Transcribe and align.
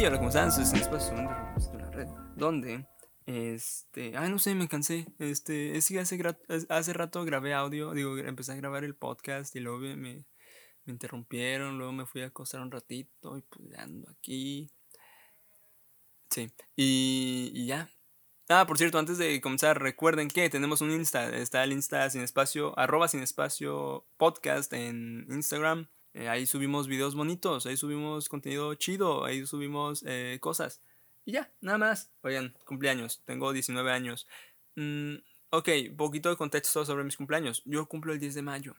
Y 0.00 0.04
ahora, 0.06 0.46
Espacio. 0.46 1.14
Donde, 2.34 2.86
este. 3.26 4.16
Ay, 4.16 4.30
no 4.30 4.38
sé, 4.38 4.54
me 4.54 4.66
cansé. 4.66 5.06
Este. 5.18 5.76
Es 5.76 5.88
que 5.88 6.00
hace, 6.00 6.18
hace 6.70 6.92
rato 6.94 7.22
grabé 7.26 7.52
audio. 7.52 7.92
Digo, 7.92 8.16
empecé 8.16 8.52
a 8.52 8.54
grabar 8.54 8.82
el 8.84 8.94
podcast 8.94 9.54
y 9.56 9.60
luego 9.60 9.80
me, 9.80 9.96
me 9.96 10.24
interrumpieron. 10.86 11.76
Luego 11.76 11.92
me 11.92 12.06
fui 12.06 12.22
a 12.22 12.28
acostar 12.28 12.62
un 12.62 12.70
ratito 12.70 13.36
y 13.36 13.42
pues 13.42 13.78
ando 13.78 14.10
aquí. 14.10 14.70
Sí. 16.30 16.50
Y, 16.76 17.50
y 17.52 17.66
ya. 17.66 17.90
Ah, 18.48 18.66
por 18.66 18.78
cierto, 18.78 18.98
antes 18.98 19.18
de 19.18 19.38
comenzar, 19.42 19.82
recuerden 19.82 20.28
que 20.28 20.48
tenemos 20.48 20.80
un 20.80 20.92
Insta. 20.92 21.28
Está 21.36 21.62
el 21.62 21.72
Insta 21.72 22.08
sin 22.08 22.22
espacio, 22.22 22.72
arroba 22.78 23.06
sin 23.06 23.20
espacio 23.20 24.06
podcast 24.16 24.72
en 24.72 25.26
Instagram. 25.28 25.90
Eh, 26.12 26.28
ahí 26.28 26.46
subimos 26.46 26.88
videos 26.88 27.14
bonitos, 27.14 27.66
ahí 27.66 27.76
subimos 27.76 28.28
contenido 28.28 28.74
chido, 28.74 29.24
ahí 29.24 29.46
subimos 29.46 30.02
eh, 30.06 30.38
cosas. 30.40 30.80
Y 31.24 31.32
ya, 31.32 31.52
nada 31.60 31.78
más. 31.78 32.10
Oigan, 32.22 32.56
cumpleaños, 32.64 33.22
tengo 33.24 33.52
19 33.52 33.92
años. 33.92 34.26
Mm, 34.74 35.16
ok, 35.50 35.68
poquito 35.96 36.30
de 36.30 36.36
contexto 36.36 36.84
sobre 36.84 37.04
mis 37.04 37.16
cumpleaños. 37.16 37.62
Yo 37.64 37.86
cumplo 37.86 38.12
el 38.12 38.18
10 38.18 38.34
de 38.34 38.42
mayo. 38.42 38.76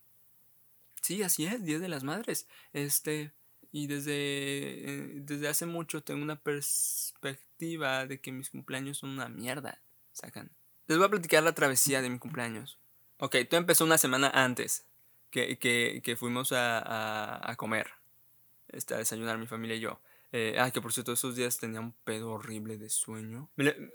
Sí, 1.01 1.23
así 1.23 1.45
es, 1.45 1.63
10 1.63 1.81
de 1.81 1.89
las 1.89 2.03
madres. 2.03 2.47
Este, 2.73 3.31
y 3.71 3.87
desde, 3.87 4.11
eh, 4.13 5.11
desde 5.21 5.47
hace 5.47 5.65
mucho 5.65 6.03
tengo 6.03 6.21
una 6.21 6.39
perspectiva 6.39 8.05
de 8.05 8.19
que 8.19 8.31
mis 8.31 8.49
cumpleaños 8.49 8.97
son 8.97 9.11
una 9.11 9.29
mierda. 9.29 9.81
Sacan. 10.11 10.51
Les 10.87 10.97
voy 10.97 11.07
a 11.07 11.11
platicar 11.11 11.43
la 11.43 11.55
travesía 11.55 12.01
de 12.01 12.09
mi 12.09 12.19
cumpleaños. 12.19 12.77
Ok, 13.17 13.37
todo 13.49 13.59
empezó 13.59 13.85
una 13.85 13.97
semana 13.97 14.29
antes 14.33 14.85
que, 15.31 15.57
que, 15.57 16.01
que 16.03 16.15
fuimos 16.15 16.51
a, 16.51 17.49
a, 17.49 17.55
comer. 17.55 17.87
Este, 18.67 18.93
a 18.93 18.97
desayunar 18.97 19.37
mi 19.37 19.47
familia 19.47 19.75
y 19.75 19.79
yo. 19.79 20.01
Eh, 20.31 20.55
ah, 20.59 20.71
que 20.71 20.81
por 20.81 20.93
cierto, 20.93 21.11
esos 21.11 21.35
días 21.35 21.57
tenía 21.57 21.79
un 21.79 21.93
pedo 22.03 22.31
horrible 22.31 22.77
de 22.77 22.89
sueño. 22.89 23.49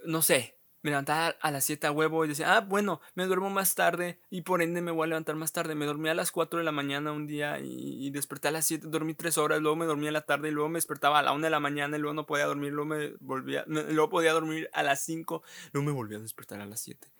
no 0.05 0.21
sé, 0.21 0.57
me 0.83 0.91
levantaba 0.91 1.35
a 1.41 1.51
las 1.51 1.65
7 1.65 1.87
a 1.87 1.91
huevo 1.91 2.23
y 2.23 2.27
decía, 2.27 2.55
ah, 2.55 2.61
bueno, 2.61 3.01
me 3.15 3.25
duermo 3.25 3.49
más 3.49 3.73
tarde 3.75 4.19
y 4.29 4.41
por 4.41 4.61
ende 4.61 4.81
me 4.81 4.91
voy 4.91 5.05
a 5.05 5.07
levantar 5.07 5.35
más 5.35 5.51
tarde. 5.51 5.73
Me 5.73 5.85
dormí 5.85 6.09
a 6.09 6.13
las 6.13 6.31
4 6.31 6.59
de 6.59 6.65
la 6.65 6.71
mañana 6.71 7.11
un 7.11 7.25
día 7.25 7.59
y, 7.59 8.09
desperté 8.11 8.49
a 8.49 8.51
las 8.51 8.65
7, 8.65 8.87
dormí 8.87 9.15
3 9.15 9.37
horas, 9.37 9.61
luego 9.61 9.75
me 9.75 9.85
dormí 9.85 10.07
a 10.07 10.11
la 10.11 10.21
tarde 10.21 10.49
y 10.49 10.51
luego 10.51 10.69
me 10.69 10.77
despertaba 10.77 11.19
a 11.19 11.23
la 11.23 11.33
1 11.33 11.43
de 11.43 11.49
la 11.49 11.59
mañana 11.59 11.97
y 11.97 11.99
luego 11.99 12.13
no 12.13 12.25
podía 12.25 12.45
dormir, 12.45 12.71
luego 12.71 12.89
me 12.89 13.13
volvía, 13.19 13.63
luego 13.67 14.09
podía 14.09 14.33
dormir 14.33 14.69
a 14.73 14.83
las 14.83 15.03
5, 15.03 15.43
luego 15.73 15.85
me 15.85 15.91
volví 15.91 16.15
a 16.15 16.19
despertar 16.19 16.61
a 16.61 16.65
las 16.65 16.79
7. 16.81 17.11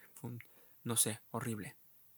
no 0.84 0.96
sé, 0.96 1.20
horrible. 1.32 1.76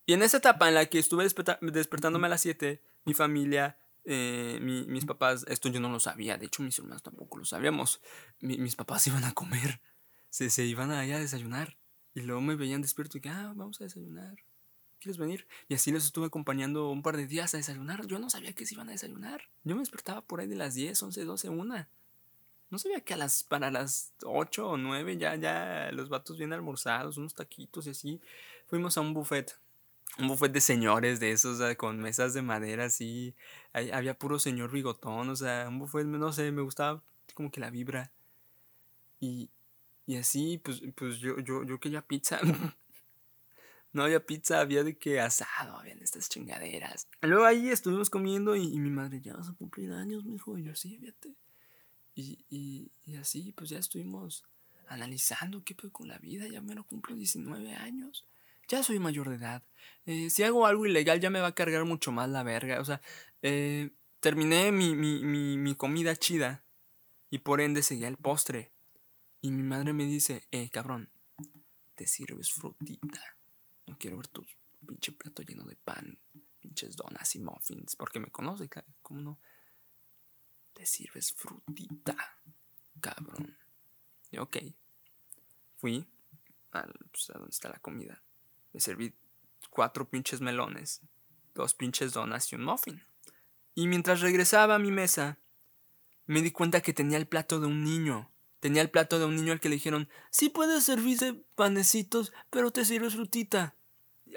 Y 0.09 0.13
en 0.13 0.23
esa 0.23 0.37
etapa 0.37 0.67
en 0.67 0.73
la 0.73 0.87
que 0.87 0.97
estuve 0.97 1.23
despertándome 1.23 2.25
a 2.25 2.29
las 2.31 2.41
7, 2.41 2.81
mi 3.05 3.13
familia, 3.13 3.77
eh, 4.05 4.57
mis 4.59 5.05
papás, 5.05 5.45
esto 5.47 5.69
yo 5.69 5.79
no 5.79 5.91
lo 5.91 5.99
sabía, 5.99 6.35
de 6.35 6.47
hecho 6.47 6.63
mis 6.63 6.79
hermanos 6.79 7.03
tampoco 7.03 7.37
lo 7.37 7.45
sabíamos, 7.45 8.01
mis 8.39 8.75
papás 8.75 9.05
iban 9.07 9.23
a 9.23 9.33
comer 9.33 9.79
se, 10.31 10.49
se 10.49 10.65
iban 10.65 10.89
allá 10.89 11.17
a 11.17 11.19
desayunar. 11.19 11.77
Y 12.15 12.21
luego 12.21 12.41
me 12.41 12.55
veían 12.55 12.81
despierto 12.81 13.19
y 13.19 13.21
que, 13.21 13.29
ah, 13.29 13.53
vamos 13.55 13.81
a 13.81 13.83
desayunar. 13.83 14.35
¿Quieres 14.99 15.19
venir? 15.19 15.47
Y 15.67 15.75
así 15.75 15.91
les 15.91 16.05
estuve 16.05 16.25
acompañando 16.25 16.89
un 16.89 17.03
par 17.03 17.15
de 17.15 17.27
días 17.27 17.53
a 17.53 17.57
desayunar. 17.57 18.07
Yo 18.07 18.17
no 18.17 18.31
sabía 18.31 18.53
que 18.53 18.65
se 18.65 18.73
iban 18.73 18.89
a 18.89 18.93
desayunar. 18.93 19.43
Yo 19.63 19.75
me 19.75 19.81
despertaba 19.81 20.21
por 20.21 20.39
ahí 20.39 20.47
de 20.47 20.55
las 20.55 20.73
10, 20.73 21.03
11, 21.03 21.23
12, 21.23 21.49
1. 21.49 21.87
No 22.71 22.79
sabía 22.79 23.01
que 23.01 23.13
a 23.13 23.17
las, 23.17 23.43
para 23.43 23.69
las 23.69 24.11
8 24.23 24.69
o 24.69 24.75
9 24.75 25.17
ya, 25.17 25.35
ya 25.35 25.91
los 25.91 26.09
vatos 26.09 26.39
bien 26.39 26.51
almorzados, 26.51 27.17
unos 27.17 27.35
taquitos 27.35 27.85
y 27.85 27.91
así. 27.91 28.21
Fuimos 28.65 28.97
a 28.97 29.01
un 29.01 29.13
buffet. 29.13 29.55
Un 30.17 30.27
buffet 30.27 30.51
de 30.51 30.59
señores 30.59 31.19
de 31.19 31.31
esos, 31.31 31.61
con 31.77 31.99
mesas 31.99 32.33
de 32.33 32.41
madera 32.41 32.85
así. 32.85 33.35
había 33.73 34.17
puro 34.17 34.39
señor 34.39 34.71
bigotón, 34.71 35.29
o 35.29 35.35
sea, 35.35 35.67
un 35.69 35.79
buffet, 35.79 36.05
no 36.05 36.33
sé, 36.33 36.51
me 36.51 36.61
gustaba 36.61 37.01
como 37.33 37.51
que 37.51 37.61
la 37.61 37.69
vibra. 37.69 38.11
Y, 39.19 39.49
y 40.05 40.17
así, 40.17 40.57
pues, 40.57 40.81
pues 40.95 41.19
yo, 41.19 41.39
yo, 41.39 41.63
yo 41.63 41.79
quería 41.79 42.01
pizza. 42.01 42.39
no 43.93 44.03
había 44.03 44.25
pizza, 44.25 44.59
había 44.59 44.83
de 44.83 44.97
que 44.97 45.19
asado, 45.19 45.77
habían 45.77 46.01
estas 46.01 46.29
chingaderas. 46.29 47.07
Luego 47.21 47.45
ahí 47.45 47.69
estuvimos 47.69 48.09
comiendo 48.09 48.55
y, 48.55 48.79
mi 48.79 48.89
madre, 48.89 49.21
ya 49.21 49.35
vas 49.35 49.49
a 49.49 49.53
cumplir 49.53 49.91
años, 49.91 50.25
me 50.25 50.33
dijo, 50.33 50.57
y 50.57 50.63
yo 50.63 50.75
sí, 50.75 50.97
fíjate. 50.97 51.33
Y, 52.15 52.39
y, 52.49 52.91
y, 53.05 53.15
así, 53.15 53.51
pues 53.53 53.69
ya 53.69 53.79
estuvimos 53.79 54.43
analizando 54.87 55.63
qué 55.63 55.75
pedo 55.75 55.91
con 55.91 56.07
la 56.07 56.17
vida, 56.17 56.47
ya 56.47 56.61
me 56.61 56.75
lo 56.75 56.83
cumplo 56.83 57.15
19 57.15 57.75
años. 57.75 58.25
Ya 58.69 58.83
soy 58.83 58.99
mayor 58.99 59.29
de 59.29 59.35
edad. 59.35 59.63
Eh, 60.05 60.29
si 60.29 60.43
hago 60.43 60.67
algo 60.67 60.85
ilegal 60.85 61.19
ya 61.19 61.31
me 61.31 61.41
va 61.41 61.47
a 61.47 61.55
cargar 61.55 61.85
mucho 61.85 62.11
más 62.11 62.29
la 62.29 62.43
verga. 62.43 62.79
O 62.79 62.85
sea, 62.85 63.01
eh, 63.41 63.89
terminé 64.19 64.71
mi, 64.71 64.95
mi, 64.95 65.23
mi, 65.23 65.57
mi 65.57 65.75
comida 65.75 66.15
chida 66.15 66.63
y 67.31 67.39
por 67.39 67.61
ende 67.61 67.81
seguía 67.81 68.07
el 68.07 68.17
postre. 68.17 68.71
Y 69.41 69.49
mi 69.49 69.63
madre 69.63 69.93
me 69.93 70.05
dice, 70.05 70.47
eh, 70.51 70.69
cabrón, 70.69 71.09
te 71.95 72.05
sirves 72.05 72.51
frutita. 72.51 73.21
No 73.87 73.97
quiero 73.97 74.17
ver 74.17 74.27
tu 74.27 74.45
pinche 74.85 75.13
plato 75.13 75.41
lleno 75.41 75.63
de 75.63 75.75
pan, 75.75 76.19
pinches 76.59 76.95
donas 76.95 77.35
y 77.35 77.39
muffins, 77.39 77.95
porque 77.95 78.19
me 78.19 78.29
conoce, 78.29 78.69
¿cómo 79.01 79.21
no? 79.21 79.39
Te 80.73 80.85
sirves 80.85 81.33
frutita, 81.33 82.15
cabrón. 82.99 83.57
Y 84.29 84.37
ok, 84.37 84.57
fui 85.77 86.05
al, 86.71 86.93
pues, 87.11 87.31
a 87.31 87.39
donde 87.39 87.49
está 87.49 87.69
la 87.69 87.79
comida. 87.79 88.21
Me 88.73 88.79
serví 88.79 89.13
cuatro 89.69 90.09
pinches 90.09 90.41
melones, 90.41 91.01
dos 91.55 91.73
pinches 91.73 92.13
donas 92.13 92.51
y 92.51 92.55
un 92.55 92.65
muffin. 92.65 93.03
Y 93.75 93.87
mientras 93.87 94.21
regresaba 94.21 94.75
a 94.75 94.79
mi 94.79 94.91
mesa, 94.91 95.37
me 96.25 96.41
di 96.41 96.51
cuenta 96.51 96.81
que 96.81 96.93
tenía 96.93 97.17
el 97.17 97.27
plato 97.27 97.59
de 97.59 97.67
un 97.67 97.83
niño 97.83 98.31
Tenía 98.59 98.81
el 98.81 98.89
plato 98.89 99.19
de 99.19 99.25
un 99.25 99.35
niño 99.35 99.53
al 99.53 99.59
que 99.59 99.69
le 99.69 99.75
dijeron, 99.75 100.09
sí 100.31 100.49
puedes 100.49 100.83
servirse 100.83 101.41
panecitos, 101.55 102.33
pero 102.49 102.71
te 102.71 102.83
sirves 102.83 103.13
frutita. 103.13 103.75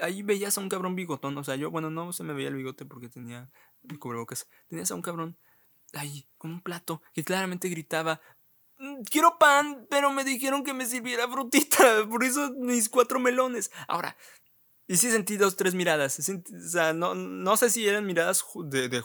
Ahí 0.01 0.23
veías 0.23 0.57
a 0.57 0.61
un 0.61 0.69
cabrón 0.69 0.95
bigotón, 0.95 1.37
o 1.37 1.43
sea, 1.43 1.55
yo, 1.55 1.69
bueno, 1.69 1.89
no 1.89 2.13
se 2.13 2.23
me 2.23 2.33
veía 2.33 2.47
el 2.47 2.55
bigote 2.55 2.85
porque 2.85 3.09
tenía 3.09 3.51
el 3.87 3.99
cubrebocas. 3.99 4.47
Tenías 4.69 4.89
a 4.91 4.95
un 4.95 5.01
cabrón 5.01 5.37
ahí, 5.93 6.25
con 6.37 6.51
un 6.51 6.61
plato, 6.61 7.01
que 7.13 7.23
claramente 7.23 7.67
gritaba, 7.67 8.21
quiero 9.09 9.37
pan, 9.39 9.87
pero 9.89 10.11
me 10.11 10.23
dijeron 10.23 10.63
que 10.63 10.73
me 10.73 10.85
sirviera 10.85 11.27
frutita, 11.27 12.05
por 12.09 12.23
eso 12.23 12.51
mis 12.57 12.89
cuatro 12.89 13.19
melones. 13.19 13.71
Ahora, 13.87 14.17
y 14.87 14.97
sí 14.97 15.11
sentí 15.11 15.37
dos, 15.37 15.55
tres 15.55 15.75
miradas, 15.75 16.19
o 16.19 16.59
sea, 16.69 16.93
no, 16.93 17.15
no 17.15 17.57
sé 17.57 17.69
si 17.69 17.87
eran 17.87 18.05
miradas 18.05 18.43
de, 18.65 18.89
de, 18.89 19.03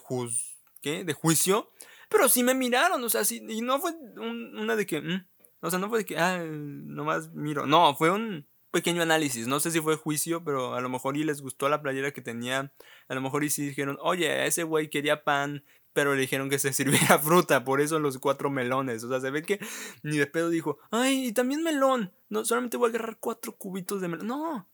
¿qué? 0.81 1.05
de 1.05 1.13
juicio, 1.13 1.71
pero 2.09 2.29
sí 2.29 2.43
me 2.43 2.55
miraron, 2.55 3.03
o 3.03 3.09
sea, 3.09 3.25
sí, 3.25 3.43
y 3.49 3.61
no 3.61 3.81
fue 3.81 3.93
una 4.17 4.77
de 4.77 4.87
que, 4.87 5.01
mm", 5.01 5.27
o 5.61 5.71
sea, 5.71 5.79
no 5.79 5.89
fue 5.89 5.99
de 5.99 6.05
que, 6.05 6.19
ah, 6.19 6.43
nomás 6.43 7.33
miro. 7.33 7.67
No, 7.67 7.95
fue 7.97 8.11
un 8.11 8.47
pequeño 8.71 9.03
análisis. 9.03 9.47
No 9.47 9.61
sé 9.61 9.71
si 9.71 9.81
fue 9.81 9.97
juicio, 9.97 10.45
pero 10.45 10.75
a 10.75 10.81
lo 10.81 10.89
mejor 10.89 11.17
y 11.17 11.25
les 11.25 11.41
gustó 11.43 11.69
la 11.69 11.83
playera 11.83 12.13
que 12.13 12.21
tenía. 12.21 12.73
A 13.09 13.15
lo 13.15 13.21
mejor 13.21 13.45
y 13.45 13.51
sí 13.51 13.67
dijeron, 13.67 13.99
oye, 14.01 14.47
ese 14.47 14.63
güey 14.63 14.89
quería 14.89 15.25
pan, 15.25 15.65
pero 15.93 16.15
le 16.15 16.21
dijeron 16.21 16.51
que 16.51 16.59
se 16.59 16.73
sirviera 16.73 17.19
fruta, 17.19 17.65
por 17.65 17.81
eso 17.81 17.99
los 17.99 18.19
cuatro 18.19 18.51
melones. 18.51 19.05
O 19.05 19.09
sea, 19.09 19.21
se 19.21 19.31
ve 19.31 19.43
que 19.43 19.59
ni 20.03 20.19
de 20.19 20.27
pedo 20.27 20.51
dijo, 20.51 20.79
ay, 20.91 21.29
y 21.29 21.33
también 21.33 21.63
melón. 21.63 22.13
No, 22.29 22.45
solamente 22.45 22.77
voy 22.77 22.89
a 22.89 22.91
agarrar 22.91 23.19
cuatro 23.19 23.57
cubitos 23.57 24.01
de 24.01 24.09
melón. 24.09 24.27
No. 24.27 24.69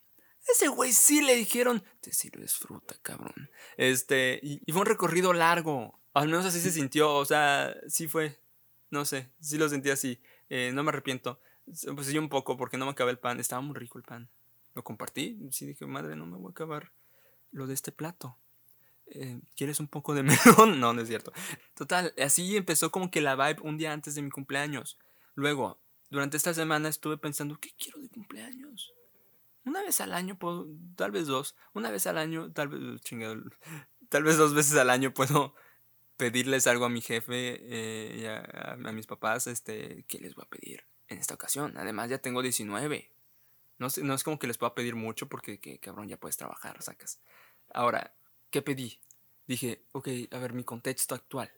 Ese 0.47 0.69
güey 0.69 0.93
sí 0.93 1.23
le 1.23 1.37
dijeron, 1.37 1.83
te 2.01 2.13
sirves 2.13 2.55
fruta, 2.55 2.97
cabrón. 3.01 3.51
Este, 3.79 4.39
y, 4.43 4.61
y 4.67 4.73
fue 4.73 4.83
un 4.83 4.87
recorrido 4.87 5.33
largo. 5.33 5.99
Al 6.13 6.29
menos 6.29 6.45
así 6.45 6.61
se 6.61 6.71
sintió, 6.71 7.15
o 7.15 7.25
sea, 7.25 7.75
sí 7.89 8.07
fue. 8.07 8.39
No 8.91 9.05
sé, 9.05 9.31
sí 9.41 9.59
lo 9.59 9.69
sentí 9.69 9.91
así. 9.91 10.21
Eh, 10.49 10.71
no 10.73 10.83
me 10.83 10.91
arrepiento. 10.91 11.41
Pues 11.65 12.07
sí, 12.07 12.19
un 12.19 12.29
poco, 12.29 12.57
porque 12.57 12.77
no 12.77 12.85
me 12.85 12.93
acabé 12.93 13.11
el 13.11 13.19
pan. 13.19 13.41
Estaba 13.41 13.63
muy 13.63 13.75
rico 13.75 13.99
el 13.99 14.05
pan. 14.05 14.29
Lo 14.75 14.85
compartí. 14.85 15.41
Sí 15.51 15.67
dije, 15.67 15.87
madre, 15.87 16.15
no 16.15 16.27
me 16.27 16.37
voy 16.37 16.49
a 16.49 16.51
acabar 16.51 16.93
lo 17.51 17.67
de 17.67 17.75
este 17.75 17.91
plato. 17.91 18.39
Eh, 19.15 19.41
¿Quieres 19.57 19.81
un 19.81 19.89
poco 19.89 20.15
de 20.15 20.23
melón? 20.59 20.81
No, 20.81 20.93
no 20.93 21.01
es 21.01 21.09
cierto. 21.09 21.33
Total, 21.75 22.13
así 22.19 22.57
empezó 22.57 22.91
como 22.91 23.11
que 23.11 23.21
la 23.21 23.37
vibe 23.37 23.63
un 23.63 23.79
día 23.79 23.93
antes 23.93 24.15
de 24.15 24.23
mi 24.23 24.31
cumpleaños. 24.31 24.99
Luego, 25.35 25.79
durante 26.11 26.37
esta 26.37 26.55
semana 26.55 26.89
estuve 26.89 27.19
pensando, 27.19 27.59
¿qué 27.59 27.71
quiero 27.79 28.01
de 28.01 28.09
cumpleaños? 28.09 28.93
Una 29.65 29.83
vez 29.83 30.01
al 30.01 30.13
año 30.13 30.39
puedo, 30.39 30.67
tal 30.97 31.11
vez 31.11 31.27
dos. 31.27 31.57
Una 31.73 31.91
vez 31.91 32.07
al 32.07 32.19
año, 32.19 32.53
tal 32.53 32.69
vez, 32.69 33.01
chingado, 33.03 33.37
tal 34.11 34.23
vez 34.23 34.37
dos 34.37 34.55
veces 34.55 34.77
al 34.77 34.91
año 34.91 35.15
puedo 35.15 35.55
pedirles 36.17 36.67
algo 36.67 36.85
a 36.85 36.91
mi 36.91 37.01
jefe 37.01 37.59
eh, 37.63 38.21
y 38.21 38.27
a, 38.27 38.77
mis 38.93 39.07
papás, 39.07 39.47
este, 39.47 40.05
¿qué 40.07 40.19
les 40.19 40.35
voy 40.35 40.45
a 40.45 40.51
pedir 40.51 40.85
en 41.09 41.19
esta 41.19 41.35
ocasión? 41.35 41.77
Además 41.79 42.11
ya 42.11 42.19
tengo 42.19 42.43
19. 42.43 43.11
No, 43.79 43.89
no 44.03 44.15
es 44.15 44.23
como 44.23 44.39
que 44.39 44.47
les 44.47 44.59
pueda 44.59 44.75
pedir 44.75 44.95
mucho 44.95 45.29
porque, 45.29 45.59
que, 45.59 45.79
cabrón, 45.81 46.09
ya 46.09 46.17
puedes 46.17 46.37
trabajar, 46.37 46.81
sacas. 46.83 47.19
Ahora, 47.73 48.15
¿qué 48.55 48.63
pedí? 48.63 49.01
Dije, 49.49 49.83
ok, 49.91 50.09
a 50.31 50.39
ver, 50.39 50.53
mi 50.53 50.63
contexto 50.63 51.17
actual. 51.17 51.51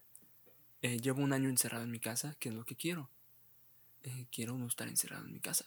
Eh, 0.81 0.99
llevo 0.99 1.21
un 1.21 1.35
año 1.35 1.51
encerrado 1.51 1.85
en 1.85 1.91
mi 1.91 2.01
casa, 2.01 2.35
¿qué 2.39 2.49
es 2.49 2.55
lo 2.55 2.65
que 2.65 2.75
quiero? 2.75 3.11
Eh, 4.01 4.27
quiero 4.33 4.57
no 4.57 4.67
estar 4.67 4.89
encerrado 4.89 5.27
en 5.27 5.35
mi 5.35 5.41
casa. 5.41 5.67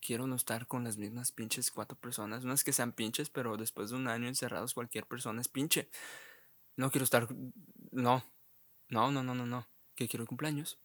Quiero 0.00 0.28
no 0.28 0.36
estar 0.36 0.68
con 0.68 0.84
las 0.84 0.98
mismas 0.98 1.32
pinches 1.32 1.72
cuatro 1.72 1.98
personas. 1.98 2.44
No 2.44 2.52
es 2.52 2.62
que 2.62 2.72
sean 2.72 2.92
pinches, 2.92 3.28
pero 3.28 3.56
después 3.56 3.90
de 3.90 3.96
un 3.96 4.06
año 4.06 4.28
encerrados 4.28 4.72
cualquier 4.72 5.04
persona 5.04 5.40
es 5.40 5.48
pinche. 5.48 5.90
No 6.76 6.92
quiero 6.92 7.02
estar 7.02 7.26
no, 7.90 8.22
no, 8.88 9.10
no, 9.10 9.24
no, 9.24 9.34
no, 9.34 9.46
no. 9.46 9.66
Que 9.96 10.06
quiero 10.06 10.26
cumpleaños. 10.26 10.78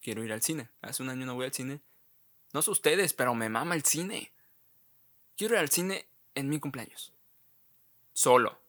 quiero 0.00 0.22
ir 0.22 0.32
al 0.32 0.42
cine. 0.42 0.70
Hace 0.82 1.02
un 1.02 1.08
año 1.08 1.26
no 1.26 1.34
voy 1.34 1.46
al 1.46 1.52
cine. 1.52 1.80
No 2.52 2.62
sé 2.62 2.70
ustedes, 2.70 3.12
pero 3.12 3.34
me 3.34 3.48
mama 3.48 3.74
el 3.74 3.82
cine. 3.82 4.32
Quiero 5.36 5.54
ir 5.54 5.60
al 5.62 5.68
cine 5.68 6.06
en 6.36 6.48
mi 6.48 6.60
cumpleaños. 6.60 7.12
Solo. 8.12 8.67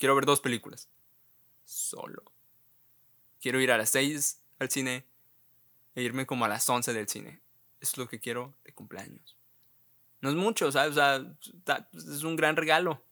Quiero 0.00 0.14
ver 0.14 0.24
dos 0.24 0.40
películas. 0.40 0.88
Solo. 1.66 2.32
Quiero 3.38 3.60
ir 3.60 3.70
a 3.70 3.76
las 3.76 3.90
6 3.90 4.40
al 4.58 4.70
cine 4.70 5.04
e 5.94 6.02
irme 6.02 6.24
como 6.24 6.46
a 6.46 6.48
las 6.48 6.68
11 6.68 6.94
del 6.94 7.06
cine. 7.06 7.42
es 7.80 7.96
lo 7.98 8.08
que 8.08 8.18
quiero 8.18 8.54
de 8.64 8.72
cumpleaños. 8.72 9.36
No 10.22 10.30
es 10.30 10.36
mucho, 10.36 10.72
¿sabes? 10.72 10.92
O 10.92 10.94
sea, 10.94 11.84
es 11.92 12.22
un 12.22 12.36
gran 12.36 12.56
regalo. 12.56 13.02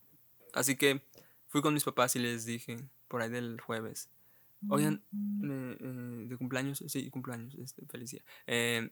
Así 0.54 0.76
que 0.76 1.02
fui 1.48 1.60
con 1.60 1.74
mis 1.74 1.84
papás 1.84 2.16
y 2.16 2.20
les 2.20 2.46
dije, 2.46 2.78
por 3.06 3.20
ahí 3.20 3.28
del 3.28 3.60
jueves, 3.60 4.08
Oigan, 4.68 5.04
eh, 5.44 6.26
de 6.28 6.36
cumpleaños, 6.36 6.82
sí, 6.88 7.10
cumpleaños, 7.10 7.54
este, 7.54 7.86
felicidad. 7.86 8.24
Eh, 8.46 8.90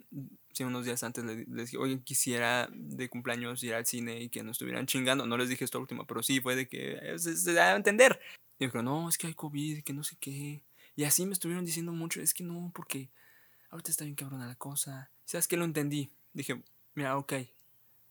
sí, 0.52 0.62
unos 0.62 0.84
días 0.84 1.02
antes 1.02 1.24
les, 1.24 1.46
dije, 1.46 1.76
oigan, 1.76 2.00
quisiera 2.00 2.68
de 2.72 3.08
cumpleaños 3.08 3.62
ir 3.64 3.74
al 3.74 3.84
cine 3.84 4.20
y 4.20 4.28
que 4.28 4.44
no 4.44 4.52
estuvieran 4.52 4.86
chingando. 4.86 5.26
No 5.26 5.36
les 5.36 5.48
dije 5.48 5.64
esto 5.64 5.80
último, 5.80 6.06
pero 6.06 6.22
sí, 6.22 6.40
fue 6.40 6.54
de 6.54 6.68
que 6.68 6.98
eh, 7.02 7.18
se, 7.18 7.52
da 7.52 7.72
a 7.72 7.76
entender. 7.76 8.20
Y 8.58 8.66
dijo, 8.66 8.80
no, 8.82 9.08
es 9.08 9.18
que 9.18 9.26
hay 9.26 9.34
COVID, 9.34 9.82
que 9.82 9.92
no 9.92 10.04
sé 10.04 10.16
qué. 10.20 10.62
Y 10.94 11.04
así 11.04 11.26
me 11.26 11.32
estuvieron 11.32 11.64
diciendo 11.64 11.92
mucho, 11.92 12.20
es 12.20 12.32
que 12.32 12.44
no, 12.44 12.70
porque 12.72 13.10
ahorita 13.70 13.90
está 13.90 14.04
bien 14.04 14.14
cabrona 14.14 14.46
la 14.46 14.54
cosa. 14.54 15.10
¿Sabes 15.24 15.48
qué? 15.48 15.56
Lo 15.56 15.64
entendí. 15.64 16.10
Dije, 16.32 16.62
mira, 16.94 17.19
ok, 17.19 17.34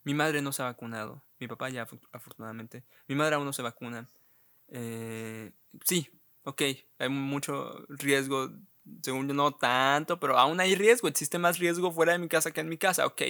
mi 0.03 0.13
madre 0.13 0.41
no 0.41 0.51
se 0.51 0.61
ha 0.61 0.65
vacunado. 0.65 1.23
Mi 1.39 1.47
papá 1.47 1.69
ya, 1.69 1.87
afortunadamente. 2.11 2.83
Mi 3.07 3.15
madre 3.15 3.35
aún 3.35 3.45
no 3.45 3.53
se 3.53 3.61
vacuna. 3.61 4.09
Eh, 4.67 5.51
sí, 5.83 6.09
ok, 6.45 6.61
hay 6.99 7.09
mucho 7.09 7.85
riesgo, 7.89 8.51
según 9.01 9.27
yo 9.27 9.33
no 9.33 9.51
tanto, 9.51 10.19
pero 10.19 10.37
aún 10.37 10.59
hay 10.59 10.75
riesgo, 10.75 11.07
existe 11.07 11.37
más 11.37 11.59
riesgo 11.59 11.91
fuera 11.91 12.13
de 12.13 12.19
mi 12.19 12.27
casa 12.27 12.51
que 12.51 12.61
en 12.61 12.69
mi 12.69 12.77
casa, 12.77 13.05
ok. 13.05 13.21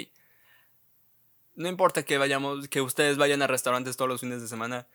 No 1.56 1.70
importa 1.70 2.04
que 2.04 2.18
vayamos, 2.18 2.68
que 2.68 2.82
ustedes 2.82 3.18
vayan 3.18 3.42
a 3.42 3.48
restaurantes 3.48 3.96
todos 3.96 4.10
los 4.10 4.22
fines 4.22 4.42
de 4.42 4.48
semana, 4.48 4.88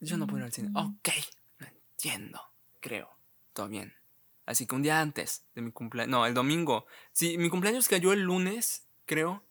yo 0.00 0.16
no 0.16 0.26
puedo 0.26 0.38
ir 0.38 0.44
al 0.44 0.52
cine. 0.52 0.70
Ok, 0.74 1.08
lo 1.58 1.66
entiendo, 1.66 2.40
creo, 2.80 3.10
todo 3.52 3.68
bien. 3.68 3.94
Así 4.46 4.66
que 4.66 4.74
un 4.74 4.82
día 4.82 5.00
antes 5.00 5.46
de 5.54 5.62
mi 5.62 5.72
cumpleaños, 5.72 6.10
no, 6.10 6.26
el 6.26 6.34
domingo, 6.34 6.86
sí, 7.12 7.36
mi 7.36 7.50
cumpleaños 7.50 7.88
cayó 7.88 8.12
el 8.12 8.20
lunes, 8.20 8.86
creo. 9.04 9.42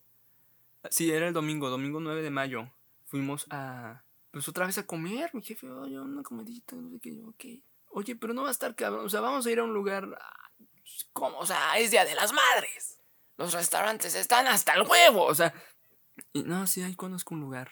Sí, 0.90 1.12
era 1.12 1.28
el 1.28 1.34
domingo, 1.34 1.70
domingo 1.70 2.00
9 2.00 2.22
de 2.22 2.30
mayo. 2.30 2.72
Fuimos 3.06 3.46
a, 3.50 4.04
pues 4.32 4.48
otra 4.48 4.66
vez 4.66 4.78
a 4.78 4.86
comer, 4.88 5.30
mi 5.34 5.42
jefe, 5.42 5.70
oye, 5.70 6.00
una 6.00 6.24
comidita, 6.24 6.76
no 6.76 6.90
sé 6.90 7.00
qué, 7.00 7.16
yo, 7.16 7.28
ok. 7.28 7.46
Oye, 7.96 8.14
pero 8.18 8.34
no 8.34 8.42
va 8.42 8.50
a 8.50 8.52
estar 8.52 8.76
cabrón. 8.76 9.06
O 9.06 9.10
sea, 9.10 9.22
vamos 9.22 9.46
a 9.46 9.52
ir 9.52 9.60
a 9.60 9.64
un 9.64 9.74
lugar. 9.74 10.20
¿Cómo? 11.14 11.38
O 11.38 11.46
sea, 11.46 11.80
es 11.80 11.92
Día 11.92 12.04
de 12.04 12.14
las 12.14 12.34
Madres. 12.34 13.00
Los 13.38 13.54
restaurantes 13.54 14.16
están 14.16 14.48
hasta 14.48 14.74
el 14.74 14.82
huevo. 14.82 15.24
O 15.24 15.34
sea. 15.34 15.54
Y 16.34 16.44
no, 16.44 16.68
sí, 16.68 16.84
ahí 16.84 16.94
conozco 16.96 17.36
un 17.36 17.40
lugar. 17.40 17.72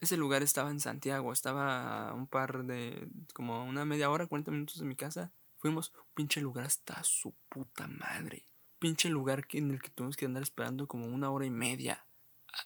Ese 0.00 0.18
lugar 0.18 0.42
estaba 0.42 0.70
en 0.70 0.80
Santiago. 0.80 1.32
Estaba 1.32 2.10
a 2.10 2.12
un 2.12 2.26
par 2.26 2.64
de. 2.64 3.08
como 3.32 3.64
una 3.64 3.86
media 3.86 4.10
hora, 4.10 4.26
40 4.26 4.50
minutos 4.50 4.78
de 4.80 4.84
mi 4.84 4.96
casa. 4.96 5.32
Fuimos. 5.56 5.94
Pinche 6.14 6.42
lugar 6.42 6.66
hasta 6.66 7.02
su 7.02 7.32
puta 7.48 7.86
madre. 7.86 8.44
Pinche 8.78 9.08
lugar 9.08 9.46
en 9.52 9.70
el 9.70 9.80
que 9.80 9.88
tuvimos 9.88 10.18
que 10.18 10.26
andar 10.26 10.42
esperando 10.42 10.86
como 10.86 11.06
una 11.06 11.30
hora 11.30 11.46
y 11.46 11.50
media. 11.50 12.04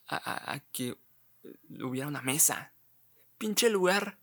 A, 0.08 0.52
a 0.52 0.58
que 0.72 0.98
hubiera 1.80 2.08
una 2.08 2.22
mesa. 2.22 2.72
Pinche 3.38 3.70
lugar. 3.70 4.18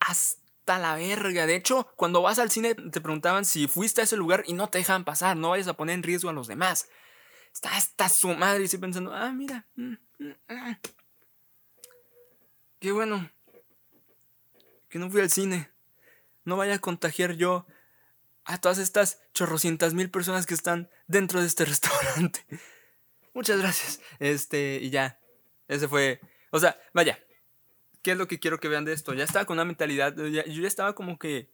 Hasta 0.00 0.41
la 0.66 0.94
verga. 0.94 1.46
De 1.46 1.56
hecho, 1.56 1.88
cuando 1.96 2.22
vas 2.22 2.38
al 2.38 2.50
cine 2.50 2.74
te 2.74 3.00
preguntaban 3.00 3.44
si 3.44 3.68
fuiste 3.68 4.00
a 4.00 4.04
ese 4.04 4.16
lugar 4.16 4.44
y 4.46 4.52
no 4.52 4.68
te 4.68 4.78
dejan 4.78 5.04
pasar, 5.04 5.36
no 5.36 5.50
vayas 5.50 5.68
a 5.68 5.74
poner 5.74 5.94
en 5.94 6.02
riesgo 6.02 6.30
a 6.30 6.32
los 6.32 6.46
demás. 6.46 6.88
Está 7.52 7.76
hasta 7.76 8.08
su 8.08 8.28
madre 8.28 8.62
y 8.62 8.64
estoy 8.64 8.80
pensando, 8.80 9.12
ah, 9.12 9.32
mira. 9.32 9.66
Mm, 9.76 9.94
mm, 10.18 10.34
mm. 10.48 10.76
Qué 12.78 12.92
bueno. 12.92 13.30
Que 14.88 14.98
no 14.98 15.10
fui 15.10 15.20
al 15.20 15.30
cine. 15.30 15.70
No 16.44 16.56
vaya 16.56 16.74
a 16.74 16.78
contagiar 16.78 17.32
yo 17.32 17.66
a 18.44 18.58
todas 18.58 18.78
estas 18.78 19.20
chorrocientas 19.34 19.94
mil 19.94 20.10
personas 20.10 20.46
que 20.46 20.54
están 20.54 20.90
dentro 21.06 21.40
de 21.40 21.46
este 21.46 21.64
restaurante. 21.66 22.44
Muchas 23.34 23.60
gracias. 23.60 24.00
Este, 24.18 24.78
y 24.82 24.90
ya. 24.90 25.20
Ese 25.68 25.88
fue. 25.88 26.20
O 26.50 26.58
sea, 26.58 26.78
vaya, 26.92 27.18
¿qué 28.02 28.12
es 28.12 28.18
lo 28.18 28.28
que 28.28 28.38
quiero 28.38 28.60
que 28.60 28.68
vean 28.68 28.84
de 28.84 28.92
esto? 28.92 29.14
Ya 29.14 29.24
estaba 29.24 29.44
con 29.44 29.54
una 29.54 29.64
mentalidad, 29.64 30.14
yo 30.16 30.42
ya 30.42 30.68
estaba 30.68 30.94
como 30.94 31.18
que, 31.18 31.48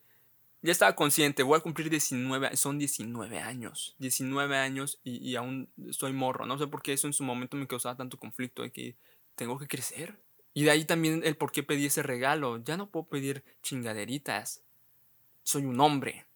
ya 0.62 0.72
estaba 0.72 0.96
consciente, 0.96 1.42
voy 1.42 1.58
a 1.58 1.60
cumplir 1.60 1.88
19, 1.90 2.56
son 2.56 2.78
19 2.78 3.38
años, 3.38 3.94
19 3.98 4.56
años 4.56 4.98
y, 5.04 5.36
aún 5.36 5.70
soy 5.90 6.12
morro, 6.12 6.46
no 6.46 6.58
sé 6.58 6.66
por 6.66 6.82
qué 6.82 6.94
eso 6.94 7.06
en 7.06 7.12
su 7.12 7.22
momento 7.22 7.56
me 7.56 7.68
causaba 7.68 7.96
tanto 7.96 8.18
conflicto 8.18 8.62
de 8.62 8.72
que 8.72 8.96
tengo 9.36 9.58
que 9.58 9.68
crecer. 9.68 10.18
Y 10.54 10.64
de 10.64 10.72
ahí 10.72 10.84
también 10.84 11.22
el 11.24 11.36
por 11.36 11.52
qué 11.52 11.62
pedí 11.62 11.86
ese 11.86 12.02
regalo, 12.02 12.58
ya 12.64 12.76
no 12.76 12.90
puedo 12.90 13.06
pedir 13.06 13.44
chingaderitas, 13.62 14.64
soy 15.44 15.64
un 15.64 15.80
hombre. 15.80 16.26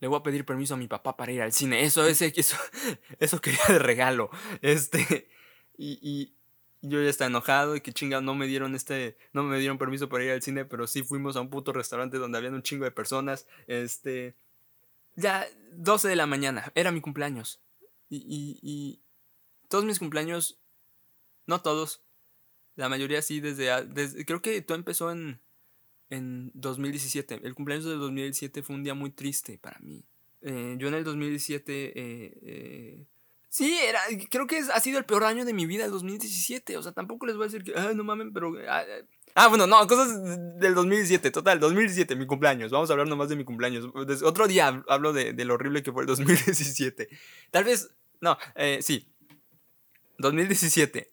Le 0.00 0.08
voy 0.08 0.18
a 0.18 0.22
pedir 0.22 0.44
permiso 0.44 0.74
a 0.74 0.76
mi 0.76 0.88
papá 0.88 1.16
para 1.16 1.30
ir 1.30 1.40
al 1.40 1.52
cine. 1.52 1.84
Eso, 1.84 2.04
eso, 2.06 2.24
eso, 2.24 2.56
eso 3.20 3.40
quería 3.40 3.62
de 3.68 3.78
regalo. 3.78 4.30
Este. 4.60 5.28
y, 5.78 6.34
yo 6.82 7.02
ya 7.02 7.08
estaba 7.08 7.28
enojado 7.28 7.76
y 7.76 7.80
que 7.80 7.92
chinga 7.92 8.20
no 8.20 8.34
me 8.34 8.46
dieron 8.46 8.74
este, 8.74 9.16
no 9.32 9.44
me 9.44 9.58
dieron 9.58 9.78
permiso 9.78 10.08
para 10.08 10.24
ir 10.24 10.32
al 10.32 10.42
cine, 10.42 10.64
pero 10.64 10.86
sí 10.86 11.02
fuimos 11.02 11.36
a 11.36 11.40
un 11.40 11.48
puto 11.48 11.72
restaurante 11.72 12.18
donde 12.18 12.38
había 12.38 12.50
un 12.50 12.62
chingo 12.62 12.84
de 12.84 12.90
personas, 12.90 13.46
este, 13.68 14.34
ya 15.14 15.46
12 15.72 16.08
de 16.08 16.16
la 16.16 16.26
mañana, 16.26 16.72
era 16.74 16.90
mi 16.90 17.00
cumpleaños. 17.00 17.60
Y, 18.10 18.58
y, 18.62 19.00
todos 19.68 19.86
mis 19.86 19.98
cumpleaños, 19.98 20.58
no 21.46 21.62
todos, 21.62 22.02
la 22.76 22.90
mayoría 22.90 23.22
sí, 23.22 23.40
desde, 23.40 24.26
creo 24.26 24.42
que 24.42 24.60
todo 24.60 24.76
empezó 24.76 25.10
en, 25.10 25.40
en 26.10 26.50
2017. 26.52 27.40
El 27.42 27.54
cumpleaños 27.54 27.86
de 27.86 27.94
2017 27.94 28.62
fue 28.62 28.76
un 28.76 28.84
día 28.84 28.92
muy 28.92 29.10
triste 29.10 29.56
para 29.56 29.78
mí. 29.80 30.04
Eh, 30.42 30.76
yo 30.78 30.88
en 30.88 30.94
el 30.94 31.04
2017 31.04 31.72
eh, 31.72 31.92
eh, 32.42 33.06
Sí, 33.52 33.78
era, 33.86 34.00
creo 34.30 34.46
que 34.46 34.60
ha 34.72 34.80
sido 34.80 34.98
el 34.98 35.04
peor 35.04 35.24
año 35.24 35.44
de 35.44 35.52
mi 35.52 35.66
vida, 35.66 35.84
el 35.84 35.90
2017. 35.90 36.78
O 36.78 36.82
sea, 36.82 36.92
tampoco 36.92 37.26
les 37.26 37.36
voy 37.36 37.44
a 37.44 37.48
decir 37.48 37.62
que, 37.62 37.74
no 37.94 38.02
mamen, 38.02 38.32
pero... 38.32 38.50
Ah, 38.66 38.82
ah 39.34 39.48
bueno, 39.48 39.66
no, 39.66 39.86
cosas 39.86 40.58
del 40.58 40.74
2017, 40.74 41.30
total, 41.30 41.60
2017, 41.60 42.16
mi 42.16 42.26
cumpleaños. 42.26 42.70
Vamos 42.70 42.88
a 42.88 42.94
hablar 42.94 43.08
nomás 43.08 43.28
de 43.28 43.36
mi 43.36 43.44
cumpleaños. 43.44 43.90
Otro 44.24 44.48
día 44.48 44.82
hablo 44.88 45.12
de, 45.12 45.34
lo 45.44 45.52
horrible 45.52 45.82
que 45.82 45.92
fue 45.92 46.04
el 46.04 46.06
2017. 46.06 47.10
Tal 47.50 47.64
vez, 47.64 47.94
no, 48.22 48.38
eh, 48.54 48.78
sí. 48.80 49.12
2017. 50.16 51.12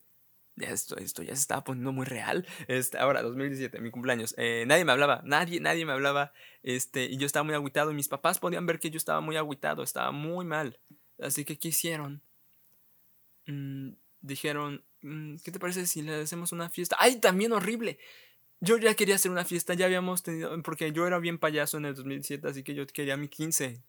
Ya 0.56 0.70
esto, 0.70 0.96
esto 0.96 1.24
ya 1.24 1.36
se 1.36 1.42
estaba 1.42 1.66
poniendo 1.66 1.92
muy 1.92 2.06
real. 2.06 2.48
Este, 2.70 3.00
ahora, 3.00 3.22
2017, 3.22 3.82
mi 3.82 3.92
cumpleaños. 3.92 4.34
Eh, 4.38 4.64
nadie 4.66 4.86
me 4.86 4.94
hablaba, 4.94 5.22
nadie, 5.26 5.60
nadie 5.60 5.86
me 5.86 5.92
hablaba. 5.92 6.32
Este, 6.64 7.04
y 7.04 7.18
yo 7.18 7.26
estaba 7.26 7.44
muy 7.44 7.56
agüitado. 7.56 7.92
Y 7.92 7.96
mis 7.96 8.08
papás 8.08 8.40
podían 8.40 8.66
ver 8.66 8.80
que 8.80 8.92
yo 8.92 8.98
estaba 8.98 9.20
muy 9.20 9.36
agüitado, 9.36 9.84
estaba 9.84 10.14
muy 10.14 10.46
mal. 10.46 10.80
Así 11.22 11.44
que, 11.44 11.60
¿qué 11.60 11.68
hicieron? 11.68 12.24
Mm, 13.50 13.94
dijeron, 14.22 14.84
mm, 15.02 15.38
¿qué 15.44 15.52
te 15.52 15.60
parece 15.60 15.86
si 15.88 16.02
le 16.04 16.22
hacemos 16.22 16.52
una 16.52 16.70
fiesta? 16.70 16.96
¡Ay, 17.00 17.20
también 17.20 17.52
horrible! 17.52 17.98
Yo 18.62 18.78
ya 18.78 18.94
quería 18.94 19.16
hacer 19.16 19.32
una 19.32 19.46
fiesta, 19.46 19.74
ya 19.74 19.86
habíamos 19.86 20.22
tenido, 20.22 20.62
porque 20.64 20.92
yo 20.92 21.08
era 21.08 21.18
bien 21.20 21.40
payaso 21.40 21.78
en 21.78 21.86
el 21.86 21.96
2007, 21.96 22.46
así 22.50 22.62
que 22.62 22.76
yo 22.76 22.86
quería 22.88 23.16
mi 23.16 23.30
15. 23.30 23.82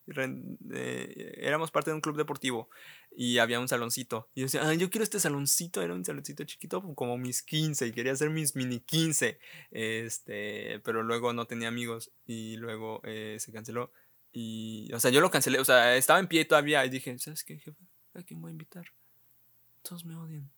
Eh, 0.72 1.34
éramos 1.38 1.72
parte 1.72 1.90
de 1.90 1.96
un 1.96 2.00
club 2.00 2.16
deportivo 2.16 2.70
y 3.10 3.38
había 3.38 3.58
un 3.58 3.66
saloncito. 3.66 4.30
Y 4.32 4.40
yo 4.40 4.46
decía, 4.46 4.72
yo 4.74 4.88
quiero 4.88 5.02
este 5.02 5.18
saloncito, 5.18 5.82
era 5.82 5.92
un 5.92 6.04
saloncito 6.04 6.44
chiquito 6.44 6.82
como 6.94 7.18
mis 7.18 7.42
15 7.42 7.88
y 7.88 7.92
quería 7.92 8.12
hacer 8.12 8.30
mis 8.30 8.54
mini 8.54 8.78
15. 8.78 9.40
Este, 9.72 10.80
pero 10.84 11.02
luego 11.02 11.32
no 11.32 11.46
tenía 11.46 11.66
amigos 11.68 12.12
y 12.24 12.56
luego 12.56 13.00
eh, 13.04 13.38
se 13.40 13.52
canceló. 13.52 13.92
Y, 14.32 14.92
o 14.92 15.00
sea, 15.00 15.10
yo 15.10 15.20
lo 15.20 15.32
cancelé, 15.32 15.58
o 15.58 15.64
sea, 15.64 15.96
estaba 15.96 16.20
en 16.20 16.28
pie 16.28 16.44
todavía 16.44 16.86
y 16.86 16.90
dije, 16.90 17.18
¿sabes 17.18 17.42
qué, 17.42 17.58
jefe? 17.58 17.88
¿A 18.14 18.22
quién 18.22 18.40
voy 18.40 18.50
a 18.50 18.52
invitar? 18.52 18.86
Todos 19.82 20.04
me 20.04 20.14
odian. 20.16 20.50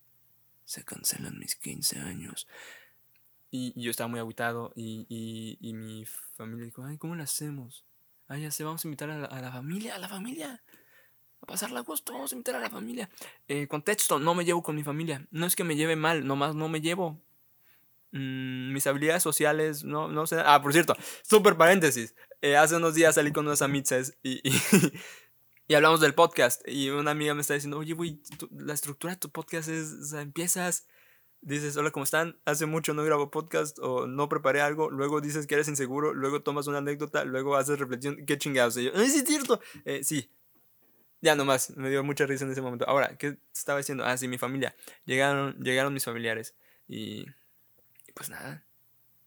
Se 0.65 0.85
cancelan 0.85 1.39
mis 1.39 1.57
15 1.57 1.99
años. 1.99 2.47
Y, 3.51 3.79
yo 3.81 3.91
estaba 3.91 4.09
muy 4.09 4.19
aguitado 4.19 4.73
y, 4.75 5.07
y, 5.61 5.73
mi 5.75 6.07
familia 6.37 6.65
dijo, 6.65 6.85
ay, 6.85 6.97
¿cómo 6.97 7.15
lo 7.15 7.23
hacemos? 7.23 7.85
Ay, 8.29 8.43
ya 8.43 8.51
sé, 8.51 8.65
vamos 8.65 8.85
a 8.85 8.89
invitar 8.89 9.11
a 9.11 9.41
la, 9.41 9.53
familia, 9.53 9.95
a 9.95 9.99
la 9.99 10.09
familia. 10.09 10.63
A 11.43 11.47
pasarla 11.47 11.81
a 11.81 11.83
gusto, 11.83 12.15
vamos 12.15 12.33
a 12.33 12.35
invitar 12.35 12.55
a 12.55 12.61
la 12.61 12.71
familia. 12.71 13.11
Eh, 13.49 13.67
contexto, 13.69 14.19
no 14.19 14.35
me 14.35 14.45
llevo 14.45 14.63
con 14.63 14.75
mi 14.75 14.83
familia. 14.83 15.27
No 15.31 15.45
es 15.45 15.55
que 15.55 15.65
me 15.65 15.77
lleve 15.77 15.97
mal, 15.97 16.27
nomás 16.27 16.55
no 16.55 16.69
me 16.69 16.81
llevo. 16.81 17.21
Mm, 18.13 18.73
mis 18.73 18.87
habilidades 18.87 19.23
sociales, 19.23 19.85
no, 19.85 20.09
no 20.09 20.27
sé. 20.27 20.37
Ah, 20.45 20.63
por 20.63 20.73
cierto, 20.73 20.97
súper 21.23 21.57
paréntesis. 21.57 22.15
Eh, 22.41 22.57
hace 22.57 22.77
unos 22.77 22.95
días 22.95 23.17
salí 23.17 23.33
con 23.33 23.47
unos 23.47 23.61
amiches 23.61 24.17
y, 24.23 24.41
y 24.49 24.53
hablamos 25.75 26.01
del 26.01 26.15
podcast. 26.15 26.67
Y 26.67 26.91
una 26.91 27.13
amiga 27.13 27.35
me 27.35 27.41
está 27.41 27.55
diciendo, 27.55 27.79
oye, 27.79 27.95
güey, 27.95 28.21
la 28.51 28.75
estructura 28.75 29.15
de 29.15 29.19
tu 29.21 29.31
podcast 29.31 29.69
es, 29.69 30.13
empiezas, 30.13 30.87
dices, 31.41 31.77
hola, 31.77 31.91
¿cómo 31.91 32.05
están? 32.05 32.39
Hace 32.45 32.67
mucho 32.67 32.95
no 32.95 33.05
grabo 33.05 33.31
podcast 33.31 33.79
o 33.81 34.07
no 34.07 34.29
preparé 34.29 34.61
algo, 34.61 34.91
luego 34.91 35.21
dices 35.21 35.47
que 35.47 35.55
eres 35.55 35.69
inseguro, 35.69 36.15
luego 36.15 36.43
tomas 36.43 36.67
una 36.67 36.79
anécdota, 36.79 37.25
luego 37.25 37.57
haces 37.57 37.79
reflexión, 37.79 38.25
qué 38.27 38.39
chingados. 38.39 38.77
Y 38.77 38.85
yo, 38.85 38.93
¡ay, 38.95 39.09
sí 39.09 39.19
es 39.19 39.25
cierto! 39.25 39.61
Eh, 39.85 40.03
sí, 40.05 40.31
Ya 41.21 41.37
nomás, 41.37 41.77
me 41.77 41.89
dio 41.91 42.03
mucha 42.03 42.27
risa 42.27 42.45
en 42.45 42.51
ese 42.51 42.61
momento. 42.63 42.85
Ahora, 42.89 43.17
¿qué 43.17 43.39
estaba 43.55 43.79
diciendo? 43.79 44.05
Ah, 44.05 44.17
sí, 44.17 44.27
mi 44.27 44.39
familia. 44.39 44.75
Llegaron, 45.05 45.57
llegaron 45.63 45.95
mis 45.95 46.05
familiares. 46.05 46.55
Y, 46.89 47.21
y 48.09 48.13
pues 48.15 48.29
nada, 48.29 48.65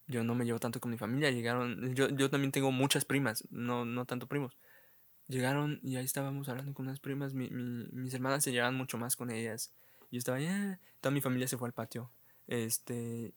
yo 0.08 0.24
no 0.24 0.36
me 0.36 0.46
llevo 0.46 0.60
tanto 0.60 0.80
con 0.82 0.92
mi 0.92 0.98
familia. 0.98 1.32
Llegaron, 1.32 1.96
yo, 1.96 2.10
yo 2.10 2.30
también 2.30 2.52
tengo 2.52 2.72
muchas 2.72 3.06
primas, 3.06 3.46
no, 3.50 3.86
no 3.86 4.06
tanto 4.06 4.28
primos. 4.28 4.58
Llegaron 5.28 5.80
y 5.82 5.96
ahí 5.96 6.06
estábamos 6.06 6.50
hablando 6.50 6.74
con 6.74 6.88
unas 6.88 7.00
primas. 7.00 7.34
Mi, 7.34 7.50
mi, 7.50 7.88
mis 7.92 8.14
hermanas 8.14 8.44
se 8.44 8.52
llevaban 8.52 8.76
mucho 8.76 8.98
más 8.98 9.16
con 9.16 9.32
ellas. 9.32 9.72
Y 10.12 10.18
estaba, 10.18 10.40
ya, 10.40 10.80
toda 11.02 11.12
mi 11.12 11.22
familia 11.22 11.48
se 11.48 11.58
fue 11.58 11.68
al 11.68 11.74
patio. 11.74 12.12
Este, 12.48 13.34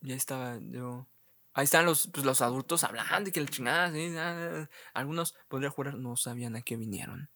ya 0.00 0.14
estaba 0.14 0.58
yo. 0.58 1.06
Ahí 1.54 1.64
estaban 1.64 1.86
los, 1.86 2.08
pues, 2.08 2.24
los 2.24 2.42
adultos 2.42 2.84
hablando 2.84 3.30
y 3.30 3.32
que 3.32 3.40
la 3.40 3.48
chingada, 3.48 3.92
¿sí? 3.92 4.14
algunos, 4.94 5.34
podría 5.48 5.70
jurar, 5.70 5.94
no 5.94 6.16
sabían 6.16 6.56
a 6.56 6.62
qué 6.62 6.76
vinieron. 6.76 7.28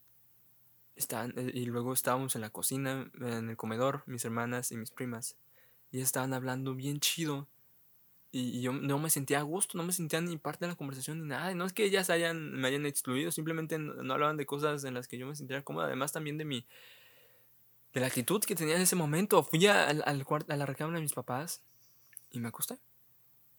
Eh, 0.97 1.51
y 1.55 1.65
luego 1.67 1.93
estábamos 1.93 2.35
en 2.35 2.43
la 2.43 2.51
cocina, 2.51 3.11
en 3.21 3.51
el 3.51 3.57
comedor, 3.57 4.03
mis 4.07 4.25
hermanas 4.25 4.73
y 4.73 4.77
mis 4.77 4.91
primas. 4.91 5.37
Y 5.91 6.01
estaban 6.01 6.35
hablando 6.35 6.75
bien 6.75 7.01
chido. 7.01 7.49
Y, 8.33 8.63
yo 8.63 8.73
no 8.73 8.99
me 8.99 9.11
sentía 9.11 9.41
a 9.41 9.43
gusto, 9.43 9.77
no 9.77 9.85
me 9.85 9.93
sentía 9.93 10.21
ni 10.21 10.39
parte 10.39 10.65
de 10.65 10.71
la 10.71 10.77
conversación 10.77 11.21
ni 11.21 11.27
nada. 11.29 11.55
no 11.55 11.67
es 11.67 11.73
que 11.73 11.85
ellas 11.85 12.09
me 12.09 12.67
hayan 12.67 12.87
excluido, 12.87 13.31
simplemente 13.31 13.79
no, 13.79 14.13
hablaban 14.13 14.39
de 14.39 14.47
cosas 14.47 14.83
en 14.85 14.95
las 14.95 15.07
que 15.07 15.19
yo 15.19 15.27
me 15.27 15.37
sentía 15.37 15.63
cómoda. 15.63 15.87
Además 15.87 16.13
también 16.13 16.39
de 16.39 16.47
mi, 16.47 16.67
de 17.93 18.01
la 18.01 18.07
actitud 18.07 18.43
que 18.43 18.55
tenía 18.55 18.77
en 18.77 18.83
ese 18.83 18.97
momento. 18.97 19.43
Fui 19.43 19.65
al, 19.67 20.03
al, 20.07 20.27
a 20.49 20.57
la 20.57 20.67
recámara 20.67 20.97
de 20.97 21.03
mis 21.03 21.13
papás 21.13 21.63
y 22.31 22.41
me 22.41 22.49
acosté. 22.49 22.79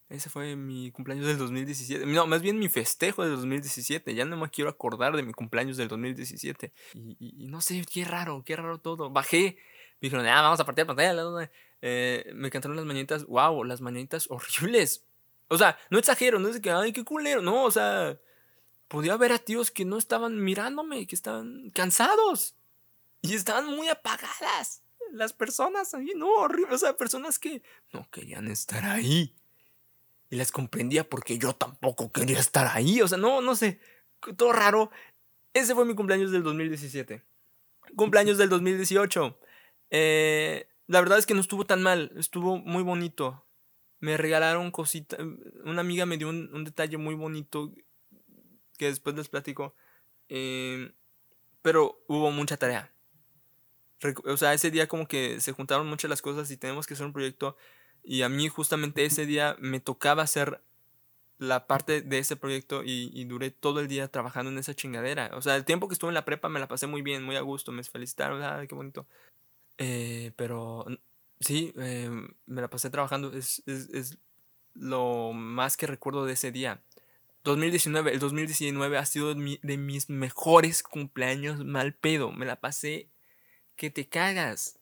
Ese 0.10 0.30
fue 0.30 0.56
mi 0.56 0.92
cumpleaños 0.92 1.26
del 1.26 1.38
2017. 1.38 2.06
No, 2.06 2.28
más 2.28 2.42
bien 2.42 2.60
mi 2.60 2.70
festejo 2.70 3.24
del 3.24 3.32
2017. 3.32 4.14
Ya 4.14 4.26
no 4.26 4.38
me 4.38 4.50
quiero 4.50 4.70
acordar 4.70 5.16
de 5.16 5.24
mi 5.24 5.34
cumpleaños 5.34 5.78
del 5.78 5.88
2017. 5.88 6.72
Y, 7.20 7.48
no 7.48 7.62
sé, 7.62 7.84
qué 7.92 8.06
raro, 8.06 8.44
qué 8.46 8.56
raro 8.56 8.80
todo. 8.80 9.10
Bajé. 9.10 9.58
Me 10.02 10.08
dijeron, 10.08 10.26
ah, 10.28 10.42
vamos 10.42 10.60
a 10.60 10.66
partir 10.66 10.84
la 10.84 10.88
pantalla. 10.94 11.50
Eh, 11.86 12.32
me 12.34 12.50
cantaron 12.50 12.78
las 12.78 12.86
mañanitas, 12.86 13.26
wow, 13.26 13.66
las 13.66 13.82
mañanitas 13.82 14.28
horribles. 14.30 15.04
O 15.50 15.58
sea, 15.58 15.78
no 15.90 16.00
exagero, 16.00 16.40
no 16.40 16.48
es 16.48 16.62
que, 16.62 16.72
ay, 16.72 16.94
qué 16.94 17.04
culero, 17.04 17.42
no, 17.42 17.66
o 17.66 17.72
sea, 17.72 18.18
podía 18.88 19.18
ver 19.18 19.34
a 19.34 19.38
tíos 19.38 19.70
que 19.70 19.84
no 19.84 19.98
estaban 19.98 20.42
mirándome, 20.42 21.06
que 21.06 21.14
estaban 21.14 21.72
cansados 21.72 22.56
y 23.22 23.34
estaban 23.34 23.68
muy 23.68 23.90
apagadas. 23.90 24.82
Las 25.12 25.34
personas 25.34 25.94
ahí, 25.94 26.14
no, 26.16 26.30
horrible, 26.30 26.74
o 26.74 26.78
sea, 26.78 26.96
personas 26.96 27.38
que 27.38 27.62
no 27.92 28.10
querían 28.10 28.48
estar 28.48 28.86
ahí. 28.86 29.36
Y 30.30 30.38
las 30.38 30.54
comprendía 30.54 31.08
porque 31.10 31.38
yo 31.38 31.54
tampoco 31.54 32.14
quería 32.14 32.40
estar 32.40 32.68
ahí, 32.74 33.02
o 33.02 33.10
sea, 33.10 33.18
no, 33.18 33.42
no 33.42 33.58
sé, 33.58 33.82
todo 34.38 34.54
raro. 34.54 34.90
Ese 35.54 35.76
fue 35.76 35.84
mi 35.84 35.96
cumpleaños 35.96 36.32
del 36.32 36.44
2017. 36.44 37.22
Cumpleaños 37.98 38.38
del 38.38 38.48
2018. 38.48 39.38
Eh, 39.92 40.66
la 40.88 41.00
verdad 41.00 41.18
es 41.18 41.26
que 41.26 41.34
no 41.34 41.42
estuvo 41.42 41.66
tan 41.66 41.82
mal, 41.82 42.12
estuvo 42.16 42.58
muy 42.58 42.84
bonito. 42.84 43.46
Me 44.00 44.18
regalaron 44.18 44.72
cositas, 44.72 45.20
una 45.64 45.82
amiga 45.82 46.06
me 46.06 46.18
dio 46.18 46.30
un, 46.30 46.64
detalle 46.66 46.98
muy 46.98 47.16
bonito 47.16 47.74
que 48.78 48.88
después 48.88 49.16
les 49.16 49.30
platico. 49.30 49.76
Em, 50.28 50.94
pero 51.62 52.04
hubo 52.08 52.32
mucha 52.32 52.58
tarea. 52.58 52.94
O 54.26 54.36
sea, 54.36 54.54
ese 54.54 54.72
día 54.72 54.88
como 54.88 55.08
que 55.08 55.40
se 55.40 55.54
juntaron 55.54 55.88
muchas 55.88 56.10
las 56.10 56.22
cosas 56.22 56.52
y 56.52 56.58
tenemos 56.58 56.86
que 56.86 56.96
hacer 56.96 57.06
un 57.06 57.14
proyecto. 57.14 57.56
Y 58.04 58.24
a 58.24 58.30
mí 58.30 58.50
justamente 58.50 59.06
ese 59.06 59.26
día 59.26 59.56
me 59.60 59.80
tocaba 59.80 60.24
hacer 60.24 60.62
la 61.38 61.68
parte 61.68 62.02
de 62.02 62.20
ese 62.20 62.36
proyecto 62.36 62.84
y, 62.84 63.24
duré 63.26 63.52
todo 63.52 63.80
el 63.80 63.88
día 63.88 64.08
trabajando 64.10 64.52
en 64.52 64.58
esa 64.58 64.74
chingadera. 64.74 65.32
O 65.34 65.42
sea, 65.42 65.56
el 65.56 65.66
tiempo 65.66 65.88
que 65.88 65.94
estuve 65.94 66.10
en 66.10 66.16
la 66.16 66.26
prepa 66.26 66.50
me 66.50 66.60
la 66.60 66.68
pasé 66.68 66.88
muy 66.88 67.02
bien, 67.02 67.24
muy 67.24 67.36
a 67.36 67.42
gusto, 67.42 67.72
me 67.72 67.84
felicitaron, 67.84 68.42
ay, 68.44 68.68
qué 68.68 68.76
bonito. 68.76 69.08
Eh, 69.78 70.32
pero 70.36 70.86
sí, 71.40 71.74
eh, 71.78 72.10
me 72.46 72.62
la 72.62 72.70
pasé 72.70 72.90
trabajando. 72.90 73.34
Es, 73.34 73.64
es, 73.66 74.18
lo 74.76 75.34
más 75.34 75.78
que 75.78 75.86
recuerdo 75.86 76.26
de 76.26 76.34
ese 76.34 76.52
día. 76.52 76.82
2019, 77.44 78.14
el 78.14 78.20
2019 78.20 78.98
ha 78.98 79.06
sido 79.06 79.36
de, 79.36 79.78
mis 79.78 80.10
mejores 80.10 80.82
cumpleaños 80.82 81.64
mal 81.64 81.94
pedo. 81.94 82.32
Me 82.32 82.46
la 82.46 82.60
pasé 82.60 83.10
que 83.76 83.92
te 83.92 84.08
cagas. 84.08 84.80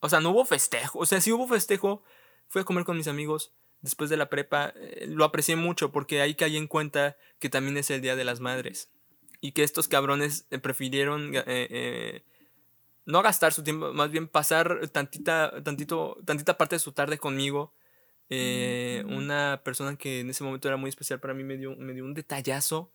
O 0.00 0.08
sea, 0.08 0.20
no 0.20 0.30
hubo 0.30 0.44
festejo. 0.44 1.00
O 1.00 1.06
sea, 1.06 1.20
sí 1.20 1.30
hubo 1.30 1.46
festejo. 1.46 2.02
Fui 2.48 2.62
a 2.62 2.64
comer 2.64 2.84
con 2.84 2.96
mis 2.96 3.08
amigos 3.08 3.52
después 3.82 4.08
de 4.08 4.16
la 4.16 4.30
prepa. 4.30 4.72
Eh, 4.76 5.06
lo 5.08 5.24
aprecié 5.24 5.56
mucho 5.56 5.92
porque 5.92 6.22
ahí 6.22 6.34
caí 6.34 6.56
en 6.56 6.68
cuenta 6.68 7.16
que 7.38 7.50
también 7.50 7.76
es 7.76 7.90
el 7.90 8.00
Día 8.00 8.16
de 8.16 8.24
las 8.24 8.40
Madres. 8.40 8.90
Y 9.40 9.52
que 9.52 9.64
estos 9.64 9.88
cabrones 9.88 10.46
prefirieron 10.62 11.32
no 13.04 13.22
gastar 13.22 13.52
su 13.52 13.62
tiempo, 13.62 13.92
más 13.92 14.10
bien 14.10 14.28
pasar 14.28 14.88
tantita, 14.88 15.62
tantito, 15.62 16.18
tantita 16.24 16.56
parte 16.56 16.76
de 16.76 16.80
su 16.80 16.92
tarde 16.92 17.18
conmigo. 17.18 17.74
Eh, 18.30 19.04
una 19.08 19.60
persona 19.62 19.96
que 19.96 20.20
en 20.20 20.30
ese 20.30 20.42
momento 20.42 20.68
era 20.68 20.78
muy 20.78 20.88
especial 20.88 21.20
para 21.20 21.34
mí 21.34 21.44
me 21.44 21.58
dio, 21.58 21.76
me 21.76 21.92
dio 21.92 22.04
un 22.04 22.14
detallazo. 22.14 22.90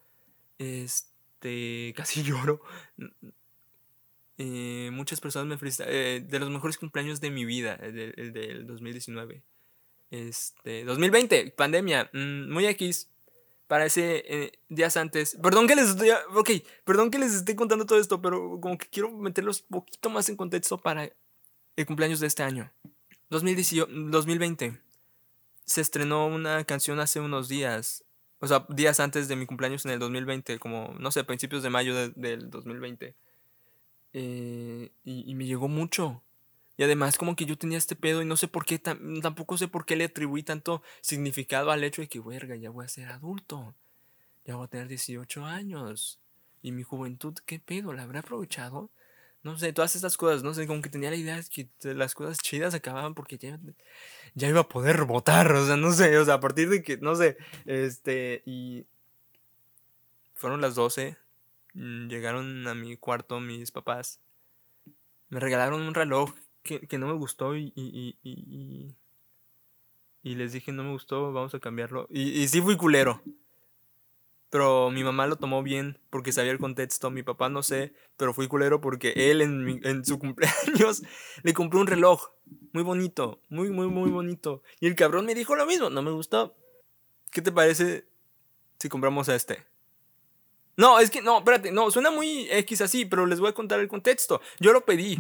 Este, 0.58 1.94
casi 1.98 2.24
lloro. 2.24 2.62
Eh, 4.38 4.90
muchas 4.94 5.20
personas 5.20 5.48
me 5.48 5.58
felicitaron. 5.58 5.94
Eh, 5.94 6.26
de 6.28 6.40
los 6.40 6.50
mejores 6.50 6.78
cumpleaños 6.78 7.22
de 7.22 7.30
mi 7.30 7.46
vida, 7.46 7.76
el, 7.76 8.34
del 8.34 8.66
2019. 8.66 9.44
Este, 10.10 10.86
2020, 10.86 11.52
pandemia. 11.52 12.10
Mm, 12.14 12.52
muy 12.52 12.66
X 12.68 13.10
parece 13.68 14.24
eh, 14.28 14.52
días 14.70 14.98
antes. 14.98 15.38
Perdón 15.42 15.68
que 15.68 15.76
les 15.76 15.90
estoy. 15.90 16.10
Ok, 16.34 16.52
perdón 16.84 17.12
que 17.12 17.20
les 17.20 17.34
esté 17.34 17.56
contando 17.56 17.86
todo 17.86 18.00
esto, 18.00 18.22
pero 18.22 18.60
como 18.62 18.78
que 18.78 18.88
quiero 18.88 19.12
meterlos 19.12 19.66
un 19.70 19.80
poquito 19.80 20.10
más 20.10 20.30
en 20.30 20.38
contexto 20.38 20.78
para 20.78 21.10
el 21.76 21.86
cumpleaños 21.86 22.20
de 22.20 22.28
este 22.28 22.44
año. 22.44 22.72
2020. 23.30 24.80
Se 25.66 25.82
estrenó 25.82 26.28
una 26.28 26.64
canción 26.64 27.00
hace 27.00 27.20
unos 27.20 27.50
días. 27.50 28.04
O 28.40 28.48
sea, 28.48 28.66
días 28.70 29.00
antes 29.00 29.28
de 29.28 29.36
mi 29.36 29.46
cumpleaños 29.46 29.84
en 29.86 29.92
el 29.92 30.00
2020, 30.00 30.60
como, 30.60 30.96
no 31.00 31.12
sé, 31.12 31.24
principios 31.24 31.64
de 31.64 31.70
mayo 31.70 32.10
del 32.12 32.50
2020. 32.50 33.16
Eh, 34.14 34.92
y, 35.04 35.30
y 35.30 35.36
me 35.36 35.46
llegó 35.46 35.68
mucho. 35.68 36.24
Y 36.78 36.84
además 36.84 37.18
como 37.18 37.36
que 37.36 37.46
yo 37.46 37.58
tenía 37.58 37.80
este 37.80 37.96
pedo 37.96 38.22
y 38.22 38.26
no 38.26 38.38
sé 38.38 38.48
por 38.48 38.64
qué, 38.64 38.78
tampoco 38.78 39.58
sé 39.58 39.68
por 39.68 39.86
qué 39.86 39.96
le 39.96 40.06
atribuí 40.06 40.44
tanto 40.44 40.84
significado 41.02 41.72
al 41.72 41.84
hecho 41.84 42.02
de 42.04 42.08
que, 42.08 42.20
verga, 42.20 42.56
ya 42.56 42.70
voy 42.70 42.86
a 42.86 42.88
ser 42.88 43.10
adulto. 43.10 43.76
Ya 44.46 44.56
voy 44.56 44.66
a 44.66 44.70
tener 44.70 44.88
18 44.88 45.44
años. 45.44 46.20
Y 46.62 46.72
mi 46.72 46.84
juventud, 46.84 47.36
¿qué 47.46 47.60
pedo? 47.60 47.94
¿La 47.94 48.04
habré 48.04 48.20
aprovechado? 48.20 48.92
No 49.44 49.58
sé, 49.58 49.74
todas 49.74 49.96
estas 49.96 50.18
cosas, 50.18 50.44
no 50.44 50.54
sé, 50.54 50.68
como 50.68 50.82
que 50.82 50.90
tenía 50.90 51.10
la 51.10 51.16
idea 51.16 51.38
de 51.38 51.44
que 51.50 51.70
las 51.94 52.14
cosas 52.14 52.38
chidas 52.40 52.74
acababan 52.74 53.14
porque 53.14 53.38
ya, 53.38 53.60
ya 54.34 54.50
iba 54.50 54.62
a 54.62 54.68
poder 54.68 55.06
votar, 55.06 55.52
o 55.54 55.66
sea, 55.66 55.78
no 55.78 55.92
sé, 55.94 56.18
o 56.18 56.26
sea, 56.26 56.36
a 56.36 56.40
partir 56.40 56.70
de 56.70 56.84
que, 56.84 56.98
no 56.98 57.16
sé, 57.16 57.38
este, 57.66 58.44
y 58.46 58.86
fueron 60.34 60.60
las 60.60 60.76
12, 60.76 61.18
mm, 61.76 62.08
llegaron 62.08 62.68
a 62.68 62.74
mi 62.74 62.98
cuarto 62.98 63.40
mis 63.40 63.72
papás, 63.72 64.20
me 65.30 65.40
regalaron 65.40 65.82
un 65.82 65.94
reloj 65.94 66.34
que, 66.68 66.98
no 66.98 67.08
me 67.08 67.14
gustó 67.14 67.56
y, 67.56 67.74
y, 67.76 68.18
y, 68.22 68.96
y, 70.22 70.36
les 70.36 70.52
dije 70.52 70.72
no 70.72 70.84
me 70.84 70.92
gustó, 70.92 71.32
vamos 71.34 71.56
a 71.56 71.60
cambiarlo. 71.60 72.08
Y, 72.12 72.42
y 72.42 72.48
sí 72.48 72.62
fui 72.62 72.78
culero. 72.78 73.22
Pero 74.50 74.92
mi 74.92 75.04
mamá 75.04 75.28
lo 75.28 75.36
tomó 75.36 75.62
bien 75.62 76.00
porque 76.10 76.32
sabía 76.32 76.52
el 76.52 76.60
contexto. 76.60 77.10
Mi 77.12 77.22
papá 77.22 77.50
no 77.50 77.64
sé, 77.64 77.94
pero 78.16 78.34
fui 78.34 78.48
culero 78.48 78.80
porque 78.80 79.14
él 79.16 79.42
en, 79.42 79.82
en 79.84 80.06
su 80.06 80.20
cumpleaños 80.20 81.04
le 81.44 81.54
compró 81.54 81.80
un 81.80 81.88
reloj. 81.88 82.30
Muy 82.72 82.84
bonito, 82.84 83.42
muy, 83.50 83.70
muy, 83.70 83.88
muy 83.88 84.10
bonito. 84.10 84.64
Y 84.80 84.88
el 84.88 84.96
cabrón 84.96 85.26
me 85.26 85.36
dijo 85.36 85.56
lo 85.56 85.66
mismo, 85.66 85.90
no 85.90 86.02
me 86.02 86.12
gustó. 86.12 86.56
¿Qué 87.32 87.42
te 87.42 87.52
parece 87.52 88.08
si 88.80 88.88
compramos 88.88 89.28
este? 89.28 89.66
No, 90.78 91.00
es 91.00 91.10
que 91.10 91.22
no, 91.22 91.40
espérate, 91.40 91.72
no, 91.72 91.90
suena 91.90 92.12
muy 92.12 92.48
X 92.52 92.82
así, 92.82 93.06
pero 93.06 93.26
les 93.26 93.40
voy 93.40 93.50
a 93.50 93.54
contar 93.54 93.80
el 93.80 93.88
contexto. 93.88 94.42
Yo 94.60 94.72
lo 94.72 94.86
pedí. 94.86 95.20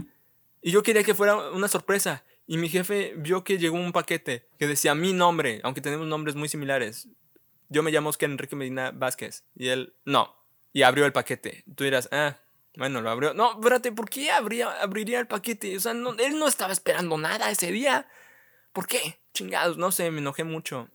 Y 0.61 0.71
yo 0.71 0.83
quería 0.83 1.03
que 1.03 1.15
fuera 1.15 1.51
una 1.51 1.67
sorpresa. 1.67 2.23
Y 2.45 2.57
mi 2.57 2.69
jefe 2.69 3.13
vio 3.17 3.43
que 3.43 3.57
llegó 3.57 3.75
un 3.75 3.91
paquete 3.91 4.47
que 4.57 4.67
decía 4.67 4.95
mi 4.95 5.13
nombre, 5.13 5.59
aunque 5.63 5.81
tenemos 5.81 6.07
nombres 6.07 6.35
muy 6.35 6.47
similares. 6.47 7.07
Yo 7.69 7.83
me 7.83 7.91
llamo 7.91 8.09
Oscar 8.09 8.29
Enrique 8.29 8.55
Medina 8.55 8.91
Vázquez. 8.91 9.43
Y 9.55 9.67
él, 9.67 9.93
no. 10.05 10.35
Y 10.71 10.83
abrió 10.83 11.05
el 11.05 11.11
paquete. 11.11 11.63
Tú 11.75 11.83
dirás, 11.83 12.07
ah, 12.11 12.37
bueno, 12.77 13.01
lo 13.01 13.09
abrió. 13.09 13.33
No, 13.33 13.53
espérate, 13.53 13.91
¿por 13.91 14.09
qué 14.09 14.31
abría, 14.31 14.81
abriría 14.81 15.19
el 15.19 15.27
paquete? 15.27 15.75
O 15.75 15.79
sea, 15.79 15.91
él 15.91 16.39
no 16.39 16.47
estaba 16.47 16.71
esperando 16.71 17.17
nada 17.17 17.51
ese 17.51 17.71
día. 17.71 18.07
¿Por 18.71 18.87
qué? 18.87 19.19
Chingados, 19.33 19.77
no 19.77 19.91
sé, 19.91 20.11
me 20.11 20.19
enojé 20.19 20.43
mucho. 20.43 20.87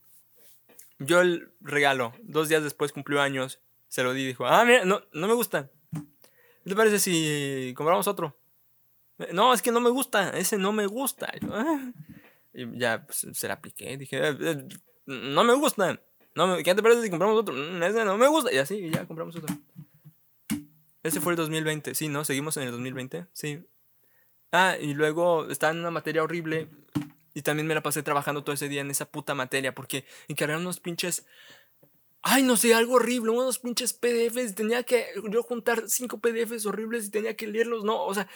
Yo 0.99 1.21
el 1.21 1.52
regalo, 1.61 2.12
dos 2.23 2.49
días 2.49 2.62
después 2.62 2.92
cumplió 2.92 3.21
años, 3.21 3.61
se 3.88 4.04
lo 4.04 4.12
di 4.12 4.23
y 4.23 4.26
dijo, 4.28 4.47
ah, 4.47 4.64
mira, 4.64 4.85
no, 4.85 5.02
no 5.12 5.26
me 5.26 5.35
gusta. 5.35 5.69
¿Qué 5.92 6.71
te 6.71 6.76
parece 6.76 7.00
si 7.00 7.75
compramos 7.76 8.07
otro? 8.07 8.37
No, 9.33 9.54
es 9.54 9.62
que 9.62 9.73
no 9.73 9.81
me 9.81 9.90
gusta, 9.90 10.31
ese 10.31 10.59
no 10.59 10.73
me 10.73 10.87
gusta. 10.87 11.33
Ah". 11.50 11.92
Y 12.54 12.78
ya 12.78 13.07
pues, 13.07 13.26
se 13.33 13.49
la 13.49 13.54
apliqué, 13.54 13.97
dije, 13.97 14.19
eh, 14.19 14.37
eh, 14.40 14.69
no 15.07 15.45
me 15.45 15.54
gusta. 15.54 16.00
No 16.35 16.57
¿Qué 16.59 16.75
te 16.75 16.83
parece 16.83 17.02
si 17.02 17.11
compramos 17.11 17.38
otro? 17.38 17.54
Mm, 17.54 17.83
ese 17.83 18.04
no 18.04 18.16
me 18.16 18.28
gusta. 18.28 18.52
Y 18.52 18.59
así, 18.59 18.90
ya 18.90 19.07
compramos 19.07 19.37
otro. 19.37 19.54
Ese 21.02 21.21
fue 21.21 21.33
el 21.33 21.37
2020, 21.37 21.95
sí, 21.95 22.09
¿no? 22.09 22.25
Seguimos 22.25 22.57
en 22.57 22.64
el 22.64 22.71
2020, 22.71 23.26
sí. 23.33 23.64
Ah, 24.52 24.76
y 24.81 24.95
luego 24.95 25.49
estaba 25.49 25.73
en 25.73 25.81
una 25.81 25.90
materia 25.90 26.23
horrible 26.23 26.69
y 27.35 27.42
también 27.42 27.66
me 27.66 27.75
la 27.75 27.83
pasé 27.83 28.02
trabajando 28.02 28.45
todo 28.45 28.54
ese 28.54 28.69
día 28.69 28.83
en 28.83 28.90
esa 28.90 29.11
puta 29.11 29.35
materia 29.35 29.75
porque 29.75 30.04
encargaron 30.28 30.62
unos 30.62 30.81
pinches... 30.81 31.26
Ay, 32.25 32.45
no 32.45 32.57
sé, 32.57 32.73
algo 32.73 32.95
horrible, 32.95 33.33
unos 33.33 33.59
pinches 33.59 33.92
PDFs. 33.95 34.54
Tenía 34.54 34.85
que 34.85 35.07
yo 35.28 35.42
juntar 35.42 35.88
cinco 35.88 36.21
PDFs 36.21 36.66
horribles 36.66 37.07
y 37.07 37.11
tenía 37.11 37.35
que 37.35 37.49
leerlos. 37.49 37.83
No, 37.83 38.04
o 38.04 38.14
sea, 38.14 38.28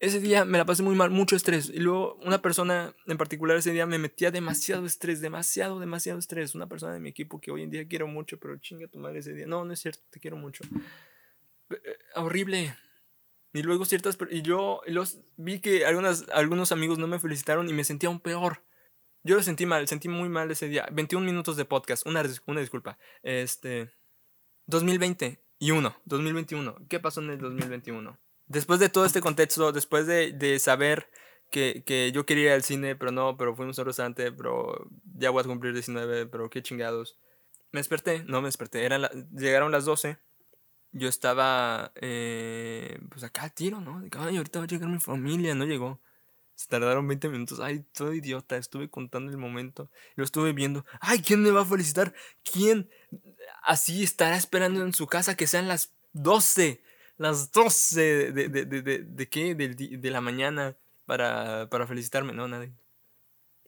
ese 0.00 0.18
día 0.18 0.46
me 0.46 0.56
la 0.56 0.64
pasé 0.64 0.82
muy 0.82 0.94
mal, 0.94 1.10
mucho 1.10 1.36
estrés. 1.36 1.68
Y 1.68 1.78
luego 1.78 2.14
una 2.24 2.40
persona 2.40 2.94
en 3.06 3.18
particular 3.18 3.58
ese 3.58 3.70
día 3.70 3.84
me 3.84 3.98
metía 3.98 4.30
demasiado 4.30 4.86
estrés, 4.86 5.20
demasiado, 5.20 5.78
demasiado 5.78 6.18
estrés. 6.18 6.54
Una 6.54 6.66
persona 6.66 6.94
de 6.94 7.00
mi 7.00 7.10
equipo 7.10 7.38
que 7.38 7.50
hoy 7.50 7.62
en 7.62 7.70
día 7.70 7.86
quiero 7.86 8.06
mucho, 8.06 8.38
pero 8.40 8.56
chinga 8.58 8.88
tu 8.88 8.98
madre 8.98 9.18
ese 9.18 9.34
día. 9.34 9.46
No, 9.46 9.64
no 9.66 9.74
es 9.74 9.80
cierto, 9.80 10.02
te 10.08 10.18
quiero 10.18 10.38
mucho. 10.38 10.64
Eh, 11.68 11.98
horrible. 12.14 12.74
Y 13.52 13.62
luego 13.62 13.84
ciertas... 13.84 14.16
Y 14.30 14.40
yo 14.40 14.80
los 14.86 15.20
vi 15.36 15.60
que 15.60 15.84
algunas, 15.84 16.26
algunos 16.30 16.72
amigos 16.72 16.98
no 16.98 17.06
me 17.06 17.18
felicitaron 17.18 17.68
y 17.68 17.74
me 17.74 17.84
sentía 17.84 18.08
aún 18.08 18.20
peor. 18.20 18.64
Yo 19.22 19.36
lo 19.36 19.42
sentí 19.42 19.66
mal, 19.66 19.86
sentí 19.86 20.08
muy 20.08 20.30
mal 20.30 20.50
ese 20.50 20.68
día. 20.68 20.88
21 20.90 21.26
minutos 21.26 21.58
de 21.58 21.66
podcast, 21.66 22.06
una, 22.06 22.24
una 22.46 22.60
disculpa. 22.60 22.98
Este... 23.22 23.90
2020 24.66 25.44
y 25.58 25.72
1, 25.72 25.94
2021. 26.06 26.86
¿Qué 26.88 27.00
pasó 27.00 27.20
en 27.20 27.30
el 27.30 27.38
2021? 27.38 28.18
Después 28.50 28.80
de 28.80 28.88
todo 28.88 29.06
este 29.06 29.22
contexto, 29.22 29.72
después 29.72 30.06
de, 30.06 30.32
de 30.32 30.58
saber 30.58 31.08
que, 31.50 31.82
que, 31.86 32.12
yo 32.12 32.26
quería 32.26 32.46
ir 32.46 32.52
al 32.52 32.62
cine, 32.62 32.96
pero 32.96 33.12
no, 33.12 33.36
pero 33.36 33.56
fuimos 33.56 33.78
a 33.78 33.82
un 33.82 33.86
restaurante, 33.86 34.30
pero 34.32 34.88
ya 35.16 35.30
voy 35.30 35.40
a 35.40 35.46
cumplir 35.46 35.72
19, 35.72 36.26
pero 36.26 36.50
qué 36.50 36.62
chingados. 36.62 37.16
Me 37.72 37.80
desperté, 37.80 38.24
no 38.24 38.42
me 38.42 38.48
desperté, 38.48 38.88
llegaron 39.32 39.72
las 39.72 39.84
12 39.86 40.18
yo 40.92 41.08
estaba, 41.08 41.92
eh, 42.00 42.98
pues 43.10 43.22
acá 43.22 43.42
al 43.42 43.52
tiro, 43.52 43.80
¿no? 43.80 44.02
Ay, 44.18 44.36
ahorita 44.36 44.58
va 44.58 44.64
a 44.64 44.68
llegar 44.68 44.88
mi 44.88 44.98
familia, 44.98 45.54
no 45.54 45.64
llegó. 45.64 46.00
Se 46.54 46.68
tardaron 46.68 47.06
20 47.06 47.28
minutos. 47.28 47.60
Ay, 47.60 47.84
todo 47.94 48.12
idiota. 48.12 48.56
Estuve 48.56 48.90
contando 48.90 49.30
el 49.30 49.38
momento. 49.38 49.90
Lo 50.14 50.24
estuve 50.24 50.52
viendo. 50.52 50.84
Ay, 51.00 51.20
¿quién 51.20 51.42
me 51.42 51.50
va 51.50 51.62
a 51.62 51.64
felicitar? 51.64 52.12
¿Quién 52.44 52.90
así 53.62 54.02
estará 54.02 54.36
esperando 54.36 54.82
en 54.82 54.92
su 54.92 55.06
casa 55.06 55.36
que 55.36 55.46
sean 55.46 55.68
las 55.68 55.94
12? 56.12 56.82
Las 57.20 57.52
12 57.52 58.00
de, 58.32 58.48
de, 58.48 58.64
de, 58.64 58.80
de, 58.80 58.98
de 59.02 59.28
qué? 59.28 59.54
De, 59.54 59.68
de, 59.74 60.10
la 60.10 60.22
mañana 60.22 60.78
para, 61.04 61.68
para 61.68 61.86
felicitarme. 61.86 62.32
No, 62.32 62.48
nadie. 62.48 62.72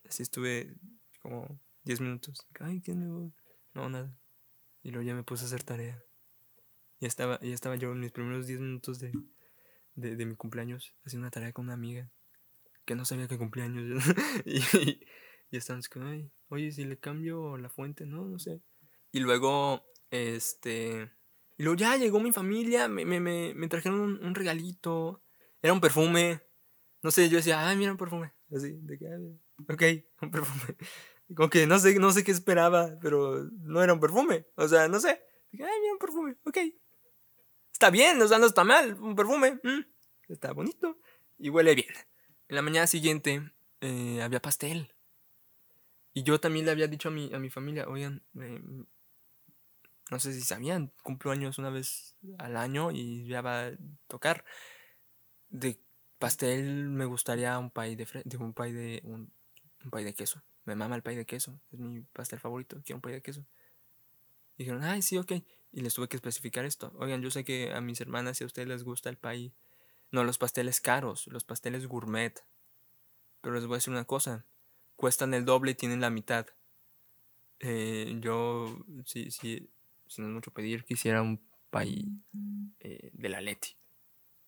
Así 0.09 0.23
estuve 0.23 0.73
como 1.21 1.61
10 1.83 2.01
minutos. 2.01 2.47
Ay, 2.59 2.81
¿quién 2.81 2.99
me 2.99 3.07
va? 3.07 3.31
No, 3.75 3.89
nada. 3.91 4.17
Y 4.81 4.89
luego 4.89 5.05
ya 5.05 5.13
me 5.13 5.21
puse 5.21 5.43
a 5.43 5.45
hacer 5.45 5.61
tarea. 5.61 6.03
Ya 6.99 7.07
estaba, 7.07 7.39
ya 7.41 7.53
estaba 7.53 7.75
yo 7.75 7.91
en 7.91 7.99
mis 7.99 8.11
primeros 8.11 8.47
10 8.47 8.59
minutos 8.59 8.97
de, 8.97 9.11
de, 9.93 10.25
mi 10.25 10.35
cumpleaños 10.35 10.95
haciendo 11.05 11.25
una 11.25 11.29
tarea 11.29 11.53
con 11.53 11.65
una 11.65 11.75
amiga 11.75 12.09
que 12.85 12.95
no 12.95 13.05
sabía 13.05 13.27
que 13.27 13.37
cumplía 13.37 13.65
años. 13.65 14.03
y, 14.45 14.61
y, 14.79 14.99
y 15.51 15.57
estábamos 15.57 15.89
como, 15.89 16.09
oye, 16.49 16.71
si 16.71 16.85
le 16.85 16.97
cambio 16.97 17.55
la 17.57 17.69
fuente, 17.69 18.07
no, 18.07 18.25
no 18.25 18.39
sé. 18.39 18.63
Y 19.11 19.19
luego, 19.19 19.85
este. 20.09 21.11
Y 21.63 21.65
luego 21.65 21.77
ya 21.77 21.95
llegó 21.95 22.19
mi 22.19 22.33
familia, 22.33 22.89
me, 22.89 23.05
me, 23.05 23.21
me, 23.21 23.53
me 23.53 23.69
trajeron 23.69 24.19
un, 24.21 24.35
regalito. 24.35 25.23
Era 25.61 25.71
un 25.71 25.79
perfume. 25.79 26.41
No 27.01 27.09
sé, 27.09 27.29
yo 27.29 27.37
decía, 27.37 27.65
ay, 27.65 27.77
mira 27.77 27.91
un 27.91 27.97
perfume. 27.97 28.33
Así, 28.53 28.73
de 28.81 28.97
que, 28.97 29.05
ok, 29.71 29.83
un 30.23 30.29
perfume. 30.31 30.75
Como 31.33 31.49
que 31.49 31.65
no 31.65 31.79
sé, 31.79 31.97
no 31.99 32.11
sé 32.11 32.25
qué 32.25 32.31
esperaba, 32.31 32.99
pero 33.01 33.49
no 33.61 33.81
era 33.81 33.93
un 33.93 34.01
perfume. 34.01 34.45
O 34.55 34.67
sea, 34.67 34.89
no 34.89 34.99
sé. 34.99 35.23
Dije, 35.51 35.63
ay, 35.63 35.79
mira 35.79 35.93
un 35.93 35.99
perfume, 35.99 36.35
ok 36.43 36.57
está 37.83 37.89
bien, 37.89 38.21
o 38.21 38.27
sea, 38.29 38.39
no 38.39 38.45
está 38.45 38.63
mal, 38.63 38.93
un 39.01 39.13
perfume, 39.13 39.59
mm, 39.61 39.81
está 40.29 40.53
bonito 40.53 40.99
y 41.37 41.49
huele 41.49 41.75
bien. 41.75 41.93
En 42.47 42.55
la 42.55 42.61
mañana 42.61 42.87
siguiente 42.87 43.51
eh, 43.81 44.21
había 44.21 44.41
pastel. 44.41 44.93
Y 46.13 46.23
yo 46.23 46.39
también 46.39 46.65
le 46.65 46.71
había 46.71 46.87
dicho 46.87 47.09
a 47.09 47.11
mi, 47.11 47.33
a 47.33 47.39
mi 47.39 47.49
familia, 47.49 47.85
oigan, 47.89 48.23
no 50.11 50.19
sé 50.19 50.33
si 50.33 50.41
sabían, 50.41 50.91
cumplo 51.01 51.31
años 51.31 51.57
una 51.57 51.69
vez 51.69 52.15
al 52.37 52.57
año 52.57 52.91
y 52.91 53.25
ya 53.27 53.41
va 53.41 53.67
a 53.67 53.71
tocar. 54.07 54.45
De 55.49 55.79
pastel 56.19 56.89
me 56.89 57.05
gustaría 57.05 57.57
un 57.57 57.69
pay 57.69 57.95
de, 57.95 58.07
un 58.39 58.53
pay 58.53 58.71
de 58.71 59.01
un, 59.03 59.31
pay 59.89 60.03
de 60.03 60.13
queso. 60.13 60.43
Me 60.65 60.75
mama 60.75 60.95
el 60.95 61.03
pay 61.03 61.15
de 61.15 61.25
queso, 61.25 61.59
es 61.71 61.79
mi 61.79 62.01
pastel 62.01 62.39
favorito, 62.39 62.81
quiero 62.85 62.97
un 62.97 63.01
pay 63.01 63.13
de 63.13 63.21
queso. 63.21 63.45
Y 64.55 64.63
dijeron, 64.63 64.83
ay, 64.83 65.01
sí, 65.01 65.17
ok. 65.17 65.31
Y 65.71 65.81
les 65.81 65.93
tuve 65.93 66.07
que 66.07 66.15
especificar 66.15 66.63
esto. 66.63 66.93
Oigan, 66.99 67.21
yo 67.21 67.31
sé 67.31 67.43
que 67.43 67.73
a 67.73 67.81
mis 67.81 67.99
hermanas 67.99 68.39
y 68.39 68.43
a 68.43 68.47
ustedes 68.47 68.67
les 68.67 68.83
gusta 68.83 69.09
el 69.09 69.17
país. 69.17 69.51
No, 70.11 70.23
los 70.23 70.37
pasteles 70.37 70.79
caros, 70.79 71.27
los 71.27 71.43
pasteles 71.43 71.87
gourmet. 71.87 72.45
Pero 73.41 73.55
les 73.55 73.65
voy 73.65 73.75
a 73.75 73.77
decir 73.77 73.91
una 73.91 74.05
cosa. 74.05 74.45
Cuestan 74.95 75.33
el 75.33 75.43
doble 75.43 75.71
y 75.71 75.75
tienen 75.75 76.01
la 76.01 76.11
mitad. 76.11 76.45
Eh, 77.59 78.15
yo, 78.21 78.85
sí, 79.05 79.31
sí, 79.31 79.69
si 80.13 80.21
no 80.21 80.27
es 80.27 80.33
mucho 80.33 80.51
pedir, 80.51 80.85
quisiera 80.85 81.21
un 81.21 81.41
país 81.69 82.05
eh, 82.79 83.09
de 83.13 83.29
la 83.29 83.41
Leti. 83.41 83.75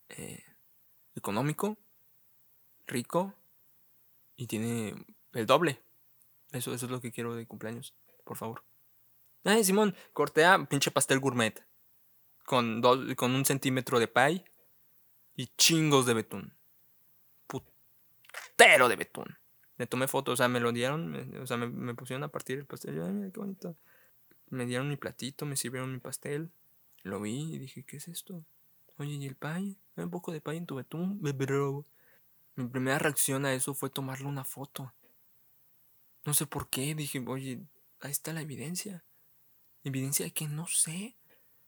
Eh, 0.08 0.44
económico, 1.16 1.76
rico 2.86 3.34
y 4.36 4.46
tiene 4.46 4.94
el 5.32 5.46
doble. 5.46 5.80
Eso, 6.52 6.72
eso 6.72 6.86
es 6.86 6.92
lo 6.92 7.00
que 7.00 7.10
quiero 7.10 7.34
de 7.34 7.46
cumpleaños, 7.46 7.94
por 8.24 8.36
favor. 8.36 8.62
Ay, 9.44 9.64
Simón, 9.64 9.96
cortea 10.12 10.64
pinche 10.66 10.90
pastel 10.90 11.18
gourmet. 11.18 11.66
Con, 12.44 12.80
dos, 12.80 13.14
con 13.16 13.34
un 13.34 13.44
centímetro 13.44 13.98
de 13.98 14.06
pay 14.06 14.44
y 15.34 15.48
chingos 15.56 16.06
de 16.06 16.14
betún. 16.14 16.54
Putero 17.48 18.88
de 18.88 18.94
betún. 18.94 19.36
Le 19.78 19.86
tomé 19.86 20.06
fotos, 20.06 20.34
o 20.34 20.36
sea, 20.36 20.48
me 20.48 20.60
lo 20.60 20.70
dieron, 20.70 21.40
o 21.40 21.46
sea, 21.46 21.56
me, 21.56 21.94
pusieron 21.94 22.22
a 22.22 22.28
partir 22.28 22.58
el 22.58 22.66
pastel. 22.66 22.94
Yo, 22.94 23.04
ay, 23.04 23.12
mira 23.12 23.32
qué 23.32 23.40
bonito. 23.40 23.76
Me 24.48 24.66
dieron 24.66 24.88
mi 24.88 24.96
platito, 24.96 25.46
me 25.46 25.56
sirvieron 25.56 25.92
mi 25.92 25.98
pastel. 25.98 26.50
Lo 27.02 27.20
vi 27.20 27.54
y 27.54 27.58
dije, 27.58 27.84
¿qué 27.84 27.96
es 27.96 28.08
esto? 28.08 28.44
Oye, 28.98 29.14
¿y 29.14 29.26
el 29.26 29.36
pay? 29.36 29.78
¿Hay 29.96 30.04
un 30.04 30.10
poco 30.10 30.32
de 30.32 30.40
pay 30.40 30.56
en 30.58 30.66
tu 30.66 30.76
betún? 30.76 31.20
Bro. 31.20 31.84
Mi 32.54 32.66
primera 32.68 32.98
reacción 32.98 33.44
a 33.44 33.52
eso 33.52 33.74
fue 33.74 33.90
tomarle 33.90 34.26
una 34.26 34.44
foto. 34.44 34.92
No 36.24 36.34
sé 36.34 36.46
por 36.46 36.68
qué, 36.68 36.94
dije, 36.94 37.22
oye, 37.26 37.60
ahí 38.00 38.10
está 38.10 38.32
la 38.32 38.40
evidencia 38.40 39.04
evidencia 39.88 40.24
de 40.24 40.32
que 40.32 40.48
no 40.48 40.66
sé. 40.66 41.16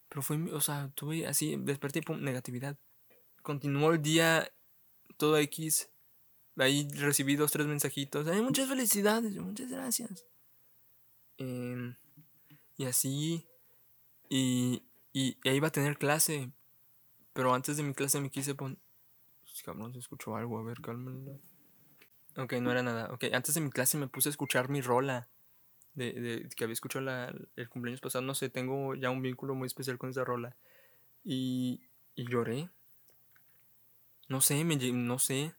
Pero 0.09 0.23
fue, 0.23 0.37
o 0.53 0.61
sea, 0.61 0.91
tuve 0.95 1.27
así, 1.27 1.57
desperté 1.59 2.03
pum, 2.03 2.21
negatividad. 2.23 2.77
Continuó 3.43 3.93
el 3.93 4.03
día 4.03 4.51
todo 5.17 5.38
X. 5.38 5.91
Ahí 6.57 6.88
recibí 6.95 7.37
dos, 7.37 7.53
tres 7.53 7.67
mensajitos. 7.67 8.27
Ay, 8.27 8.43
muchas 8.43 8.69
felicidades, 8.69 9.37
muchas 9.37 9.71
gracias. 9.71 10.25
Em, 11.37 11.95
y 12.79 12.87
así. 12.87 13.47
Y, 14.31 14.85
y, 15.12 15.37
ahí 15.47 15.57
iba 15.57 15.69
a 15.69 15.73
tener 15.73 15.99
clase. 15.99 16.51
Pero 17.35 17.53
antes 17.53 17.77
de 17.77 17.83
mi 17.83 17.93
clase 17.93 18.21
me 18.21 18.31
quise 18.31 18.55
poner. 18.55 18.79
Cabrón, 19.64 19.93
se 19.93 19.99
escuchó 19.99 20.37
algo. 20.37 20.59
A 20.59 20.62
ver, 20.62 20.81
cálmala. 20.81 21.37
Ok, 22.37 22.55
no 22.55 22.71
era 22.71 22.83
nada. 22.83 23.12
Ok, 23.12 23.25
antes 23.33 23.55
de 23.55 23.61
mi 23.61 23.71
clase 23.71 23.99
me 23.99 24.07
puse 24.07 24.29
a 24.29 24.31
escuchar 24.31 24.71
mi 24.71 24.81
rola 24.81 25.29
de, 25.95 26.49
que 26.57 26.64
había 26.64 26.73
escuchado 26.73 27.05
la, 27.05 27.35
el 27.57 27.69
cumpleaños 27.69 28.01
pasado, 28.01 28.25
no 28.25 28.35
sé, 28.35 28.49
tengo 28.49 28.95
ya 28.95 29.11
un 29.11 29.21
vínculo 29.21 29.57
muy 29.57 29.67
especial 29.67 29.99
con 29.99 30.11
esa 30.11 30.25
rola. 30.25 30.57
Y, 31.25 31.83
y 32.14 32.31
lloré. 32.31 32.71
No 34.29 34.41
sé, 34.41 34.62
me, 34.64 34.77
no 34.77 35.19
sé. 35.19 35.55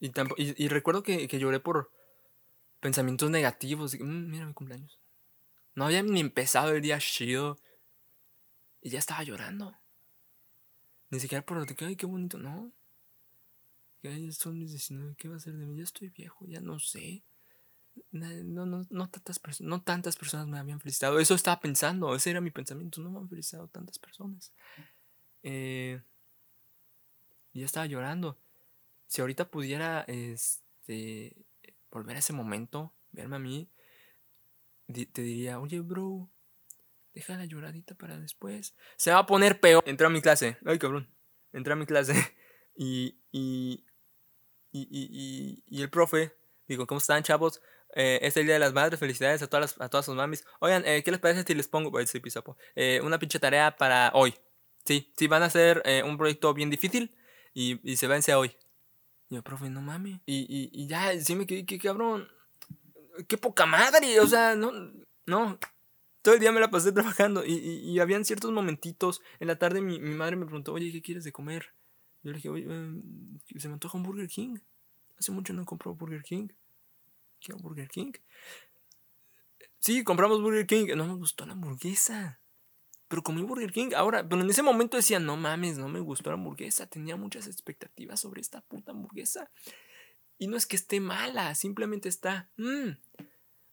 Y, 0.00 0.10
y, 0.38 0.68
recuerdo 0.68 1.02
que, 1.02 1.28
que, 1.28 1.38
lloré 1.38 1.60
por 1.60 1.90
pensamientos 2.80 3.30
negativos. 3.30 3.94
Mm, 4.00 4.30
mira 4.30 4.46
mi 4.46 4.54
cumpleaños. 4.54 4.99
No 5.74 5.86
había 5.86 6.02
ni 6.02 6.20
empezado 6.20 6.72
el 6.72 6.82
día 6.82 6.98
chido. 6.98 7.58
Y 8.80 8.90
ya 8.90 8.98
estaba 8.98 9.22
llorando. 9.22 9.76
Ni 11.10 11.20
siquiera 11.20 11.44
por 11.44 11.58
lo 11.58 11.66
que, 11.66 11.84
ay, 11.84 11.96
qué 11.96 12.06
bonito, 12.06 12.38
no. 12.38 12.72
Ya 14.02 14.10
son 14.32 14.58
mis 14.58 14.70
19, 14.70 15.14
¿qué 15.16 15.28
va 15.28 15.36
a 15.36 15.40
ser 15.40 15.54
de 15.54 15.66
mí? 15.66 15.76
Ya 15.76 15.84
estoy 15.84 16.08
viejo, 16.08 16.46
ya 16.46 16.60
no 16.60 16.78
sé 16.78 17.22
no, 18.12 18.66
no, 18.66 18.86
no, 18.88 19.10
tantas 19.10 19.40
no 19.60 19.82
tantas 19.82 20.16
personas 20.16 20.46
me 20.46 20.58
habían 20.58 20.80
felicitado. 20.80 21.18
Eso 21.18 21.34
estaba 21.34 21.60
pensando, 21.60 22.14
ese 22.14 22.30
era 22.30 22.40
mi 22.40 22.50
pensamiento. 22.50 23.00
No 23.00 23.10
me 23.10 23.18
han 23.18 23.28
felicitado 23.28 23.68
tantas 23.68 23.98
personas. 23.98 24.52
Eh, 25.42 26.02
ya 27.52 27.64
estaba 27.64 27.86
llorando. 27.86 28.38
Si 29.06 29.20
ahorita 29.20 29.50
pudiera 29.50 30.02
este, 30.06 31.36
volver 31.90 32.16
a 32.16 32.20
ese 32.20 32.32
momento, 32.32 32.92
verme 33.10 33.36
a 33.36 33.40
mí, 33.40 33.68
te 34.92 35.22
diría, 35.22 35.60
oye, 35.60 35.80
bro, 35.80 36.30
deja 37.14 37.36
la 37.36 37.44
lloradita 37.44 37.94
para 37.94 38.18
después. 38.18 38.74
Se 38.96 39.10
va 39.10 39.18
a 39.18 39.26
poner 39.26 39.60
peor. 39.60 39.82
Entré 39.86 40.06
a 40.06 40.10
mi 40.10 40.20
clase. 40.20 40.58
Ay, 40.64 40.78
cabrón. 40.78 41.08
Entré 41.52 41.72
a 41.72 41.76
mi 41.76 41.86
clase. 41.86 42.14
Y, 42.82 43.20
y, 43.30 43.84
y, 44.72 45.62
y, 45.66 45.82
el 45.82 45.90
profe, 45.90 46.32
digo, 46.66 46.86
¿cómo 46.86 46.96
están, 46.96 47.22
chavos? 47.22 47.60
Eh, 47.94 48.20
es 48.22 48.34
el 48.38 48.46
Día 48.46 48.54
de 48.54 48.60
las 48.60 48.72
Madres, 48.72 48.98
felicidades 48.98 49.42
a 49.42 49.48
todas, 49.48 49.78
a 49.80 49.90
todas 49.90 50.06
sus 50.06 50.14
mamis. 50.14 50.46
Oigan, 50.60 50.86
eh, 50.86 51.02
¿qué 51.02 51.10
les 51.10 51.20
parece 51.20 51.42
si 51.42 51.54
les 51.54 51.68
pongo, 51.68 51.92
eh, 52.76 53.00
una 53.02 53.18
pinche 53.18 53.38
tarea 53.38 53.76
para 53.76 54.12
hoy? 54.14 54.34
Sí, 54.86 55.12
sí, 55.18 55.26
van 55.26 55.42
a 55.42 55.46
hacer 55.46 55.82
eh, 55.84 56.02
un 56.02 56.16
proyecto 56.16 56.54
bien 56.54 56.70
difícil 56.70 57.14
y, 57.52 57.80
y 57.82 57.96
se 57.96 58.06
vence 58.06 58.34
hoy. 58.34 58.56
Y 59.28 59.34
yo, 59.34 59.42
profe, 59.42 59.68
no 59.68 59.82
mames. 59.82 60.20
Y, 60.24 60.46
y, 60.48 60.70
y 60.72 60.86
ya, 60.86 61.20
sí 61.20 61.34
me 61.34 61.46
quedé, 61.46 61.66
qué 61.66 61.78
cabrón. 61.78 62.28
Qué 63.28 63.38
poca 63.38 63.66
madre. 63.66 64.20
O 64.20 64.26
sea, 64.26 64.54
no, 64.54 64.72
no. 65.26 65.58
Todo 66.22 66.34
el 66.34 66.40
día 66.40 66.52
me 66.52 66.60
la 66.60 66.70
pasé 66.70 66.92
trabajando. 66.92 67.44
Y, 67.44 67.52
y, 67.52 67.90
y 67.90 67.98
habían 68.00 68.24
ciertos 68.24 68.52
momentitos. 68.52 69.22
En 69.38 69.48
la 69.48 69.58
tarde 69.58 69.80
mi, 69.80 69.98
mi, 69.98 70.14
madre 70.14 70.36
me 70.36 70.46
preguntó, 70.46 70.72
oye, 70.72 70.92
¿qué 70.92 71.02
quieres 71.02 71.24
de 71.24 71.32
comer? 71.32 71.74
Yo 72.22 72.30
le 72.30 72.36
dije, 72.36 72.48
oye, 72.50 72.66
eh, 72.68 73.58
se 73.58 73.68
me 73.68 73.74
antoja 73.74 73.96
un 73.96 74.04
Burger 74.04 74.28
King. 74.28 74.58
Hace 75.18 75.32
mucho 75.32 75.52
no 75.52 75.64
compro 75.64 75.94
Burger 75.94 76.22
King. 76.22 76.48
Quiero 77.40 77.58
Burger 77.60 77.88
King. 77.88 78.12
Sí, 79.78 80.04
compramos 80.04 80.42
Burger 80.42 80.66
King. 80.66 80.88
No 80.96 81.06
me 81.06 81.14
gustó 81.14 81.46
la 81.46 81.52
hamburguesa. 81.52 82.40
Pero 83.08 83.22
comí 83.22 83.42
Burger 83.42 83.72
King. 83.72 83.90
Ahora, 83.96 84.28
pero 84.28 84.42
en 84.42 84.50
ese 84.50 84.62
momento 84.62 84.96
decía, 84.96 85.18
no 85.18 85.36
mames, 85.36 85.78
no 85.78 85.88
me 85.88 86.00
gustó 86.00 86.30
la 86.30 86.34
hamburguesa. 86.34 86.86
Tenía 86.86 87.16
muchas 87.16 87.46
expectativas 87.46 88.20
sobre 88.20 88.40
esta 88.40 88.60
puta 88.60 88.92
hamburguesa. 88.92 89.50
Y 90.40 90.46
no 90.46 90.56
es 90.56 90.66
que 90.66 90.74
esté 90.74 91.00
mala, 91.00 91.54
simplemente 91.54 92.08
está. 92.08 92.48
Mmm, 92.56 92.92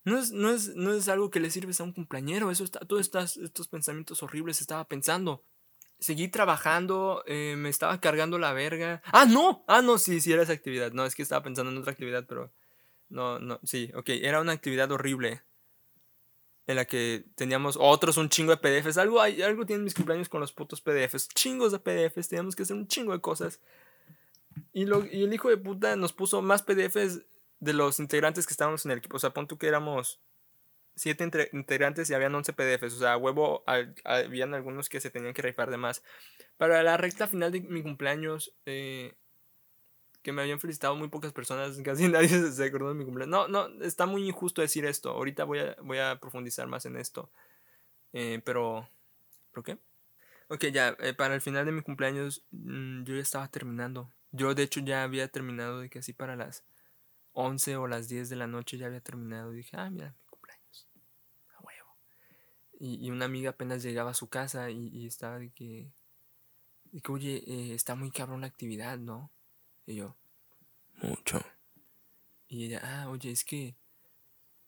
no, 0.04 0.20
es, 0.20 0.34
no, 0.34 0.50
es, 0.52 0.76
no 0.76 0.92
es 0.92 1.08
algo 1.08 1.30
que 1.30 1.40
le 1.40 1.50
sirves 1.50 1.80
a 1.80 1.86
un 1.86 1.94
cumpleañero. 1.94 2.52
Eso 2.52 2.66
está, 2.66 2.80
todos 2.82 3.02
estos, 3.02 3.38
estos 3.38 3.70
pensamientos 3.70 4.22
horribles 4.22 4.60
estaba 4.60 4.86
pensando. 4.86 5.46
Seguí 5.98 6.28
trabajando, 6.28 7.24
eh, 7.26 7.56
me 7.58 7.70
estaba 7.70 8.02
cargando 8.02 8.38
la 8.38 8.52
verga. 8.52 9.02
Ah, 9.14 9.24
no, 9.24 9.64
ah, 9.70 9.82
no, 9.82 9.98
sí, 9.98 10.20
sí, 10.20 10.34
era 10.34 10.44
esa 10.44 10.52
actividad. 10.52 10.92
No, 10.92 11.06
es 11.06 11.16
que 11.16 11.24
estaba 11.24 11.42
pensando 11.42 11.72
en 11.72 11.78
otra 11.78 11.94
actividad, 11.94 12.26
pero. 12.28 12.52
No, 13.08 13.40
no, 13.40 13.62
sí, 13.64 13.90
ok, 13.96 14.10
era 14.10 14.42
una 14.42 14.52
actividad 14.52 14.92
horrible 14.92 15.44
en 16.68 16.76
la 16.76 16.84
que 16.84 17.24
teníamos 17.36 17.78
otros 17.80 18.18
un 18.18 18.28
chingo 18.28 18.54
de 18.54 18.58
PDFs. 18.58 18.98
Algo, 18.98 19.22
hay, 19.22 19.42
algo 19.42 19.66
tienen 19.66 19.86
mis 19.86 19.94
cumpleaños 19.94 20.28
con 20.28 20.42
los 20.42 20.52
putos 20.52 20.82
PDFs. 20.82 21.30
Chingos 21.30 21.72
de 21.72 21.80
PDFs. 21.80 22.28
Teníamos 22.28 22.58
que 22.58 22.64
hacer 22.64 22.76
un 22.76 22.88
chingo 22.88 23.14
de 23.14 23.22
cosas. 23.22 23.62
Y, 24.74 24.86
lo, 24.86 25.06
y 25.06 25.24
el 25.24 25.34
hijo 25.34 25.50
de 25.50 25.58
puta 25.58 25.96
nos 25.96 26.14
puso 26.14 26.42
más 26.42 26.64
PDFs 26.64 27.26
de 27.60 27.74
los 27.74 28.00
integrantes 28.00 28.46
que 28.46 28.54
estábamos 28.54 28.86
en 28.86 28.92
el 28.92 29.00
equipo. 29.00 29.18
O 29.18 29.20
sea, 29.20 29.32
pon 29.32 29.48
tú 29.48 29.58
que 29.58 29.68
éramos 29.68 30.22
siete 30.96 31.30
integrantes 31.54 32.10
y 32.10 32.14
habían 32.14 32.34
11 32.34 32.54
PDFs. 32.54 32.94
O 32.96 33.00
sea, 33.00 33.18
huevo, 33.18 33.64
habían 34.04 34.54
algunos 34.54 34.90
que 34.90 35.00
se 35.00 35.12
tenían 35.12 35.34
que 35.34 35.42
rifar 35.42 35.70
de 35.70 35.78
más. 35.78 36.04
Para 36.58 36.84
la 36.84 36.98
recta 36.98 37.28
final 37.28 37.52
de 37.52 37.62
mi 37.62 37.84
cumpleaños, 37.84 38.54
eh, 38.66 39.16
que 40.24 40.32
me 40.34 40.42
habían 40.42 40.60
felicitado 40.60 40.96
muy 40.96 41.08
pocas 41.08 41.32
personas, 41.32 41.78
casi 41.86 42.08
nadie 42.10 42.28
se 42.28 42.66
acordó 42.66 42.90
de 42.90 42.96
mi 42.96 43.06
cumpleaños. 43.06 43.32
No, 43.32 43.48
no, 43.48 43.84
está 43.84 44.06
muy 44.06 44.28
injusto 44.28 44.62
decir 44.62 44.86
esto. 44.86 45.12
Ahorita 45.12 45.44
voy 45.46 45.60
a, 45.60 45.78
voy 45.82 46.00
a 46.00 46.20
profundizar 46.20 46.68
más 46.68 46.86
en 46.86 46.98
esto. 46.98 47.32
Eh, 48.14 48.42
pero, 48.44 48.90
¿por 49.54 49.64
qué? 49.64 49.78
Ok, 50.50 50.66
ya, 50.68 50.96
eh, 51.00 51.14
para 51.14 51.36
el 51.36 51.42
final 51.42 51.66
de 51.66 51.74
mi 51.74 51.82
cumpleaños 51.82 52.46
mmm, 52.52 53.04
yo 53.04 53.16
ya 53.16 53.22
estaba 53.22 53.50
terminando. 53.50 54.12
Yo 54.32 54.54
de 54.54 54.64
hecho 54.64 54.80
ya 54.82 55.04
había 55.04 55.28
terminado 55.30 55.80
de 55.80 55.90
que 55.90 56.00
así 56.00 56.14
para 56.14 56.36
las 56.36 56.64
11 57.34 57.78
o 57.78 57.88
las 57.88 58.08
10 58.08 58.30
de 58.30 58.36
la 58.36 58.48
noche 58.48 58.78
ya 58.78 58.88
había 58.88 59.02
terminado. 59.02 59.54
Y 59.54 59.58
dije, 59.58 59.78
ah, 59.78 59.90
mira, 59.90 60.16
mi 60.20 60.26
cumpleaños. 60.26 60.88
A 61.56 61.62
huevo. 61.62 61.98
Y, 62.80 63.06
y, 63.06 63.12
una 63.12 63.26
amiga 63.26 63.52
apenas 63.52 63.84
llegaba 63.84 64.12
a 64.12 64.16
su 64.16 64.28
casa 64.28 64.70
y, 64.72 65.06
estaba 65.06 65.40
de 65.40 65.52
que, 65.52 65.92
de 66.86 67.02
que 67.02 67.12
oye, 67.12 67.44
eh, 67.48 67.74
está 67.74 67.96
muy 67.96 68.12
cabrón 68.12 68.42
la 68.42 68.48
actividad, 68.48 68.98
¿no? 68.98 69.32
Y 69.86 69.96
yo, 69.96 70.16
mucho. 71.02 71.40
Y 72.48 72.66
ella, 72.66 72.82
ah, 72.84 73.10
oye, 73.10 73.32
es 73.32 73.44
que 73.44 73.76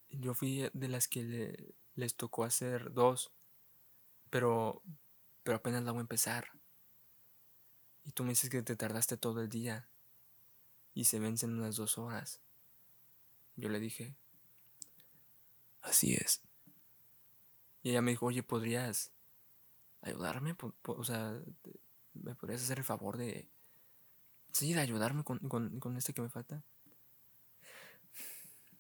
yo 0.10 0.34
fui 0.34 0.70
de 0.74 0.88
las 0.88 1.08
que 1.08 1.24
le, 1.24 1.74
les 1.96 2.16
tocó 2.16 2.44
hacer 2.44 2.94
dos, 2.94 3.32
pero, 4.30 4.84
pero 5.44 5.58
apenas 5.58 5.84
la 5.84 5.92
voy 5.92 6.00
a 6.00 6.02
empezar. 6.02 6.52
Y 8.10 8.12
tú 8.12 8.24
me 8.24 8.32
dices 8.32 8.50
que 8.50 8.64
te 8.64 8.76
tardaste 8.76 9.18
todo 9.18 9.40
el 9.40 9.50
día 9.50 9.88
y 10.96 11.04
se 11.04 11.20
vencen 11.20 11.54
unas 11.54 11.76
dos 11.76 12.00
horas. 12.00 12.42
Yo 13.56 13.70
le 13.70 13.80
dije, 13.80 14.16
así 15.84 16.16
es. 16.16 16.42
Y 17.84 17.92
ella 17.92 18.02
me 18.02 18.10
dijo, 18.10 18.26
oye, 18.26 18.42
¿podrías 18.42 19.12
ayudarme? 20.02 20.56
O 20.88 21.04
sea, 21.04 21.40
¿me 22.16 22.34
podrías 22.34 22.64
hacer 22.64 22.80
el 22.80 22.84
favor 22.84 23.16
de 23.16 23.48
Sí, 24.54 24.74
de 24.74 24.80
ayudarme 24.80 25.24
con, 25.24 25.38
con, 25.38 25.80
con 25.80 25.96
este 25.96 26.12
que 26.12 26.24
me 26.24 26.32
falta. 26.32 26.64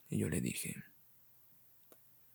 Y 0.10 0.18
yo 0.18 0.28
le 0.28 0.42
dije, 0.42 0.76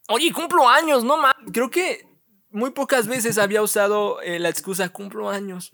oye, 0.07 0.33
cumplo 0.33 0.69
años, 0.69 1.03
no 1.03 1.17
más. 1.17 1.35
Creo 1.53 1.71
que 1.71 2.07
muy 2.51 2.71
pocas 2.71 3.09
veces 3.09 3.37
había 3.39 3.63
usado 3.63 4.21
eh, 4.23 4.39
la 4.39 4.49
excusa 4.49 4.91
cumplo 4.91 5.29
años. 5.29 5.73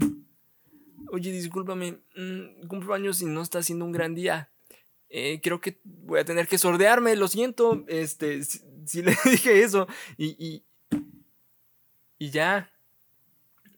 Oye, 1.08 1.32
discúlpame, 1.32 1.98
mmm, 2.16 2.66
cumplo 2.68 2.94
años 2.94 3.22
y 3.22 3.26
no 3.26 3.42
está 3.42 3.62
siendo 3.62 3.84
un 3.84 3.92
gran 3.92 4.14
día. 4.14 4.50
Eh, 5.08 5.40
creo 5.42 5.60
que 5.60 5.80
voy 5.84 6.20
a 6.20 6.24
tener 6.24 6.46
que 6.46 6.58
sordearme, 6.58 7.16
lo 7.16 7.28
siento. 7.28 7.84
Este, 7.88 8.44
si, 8.44 8.60
si 8.86 9.02
le 9.02 9.16
dije 9.24 9.62
eso. 9.62 9.86
Y, 10.16 10.36
y, 10.38 10.64
y 12.18 12.30
ya, 12.30 12.70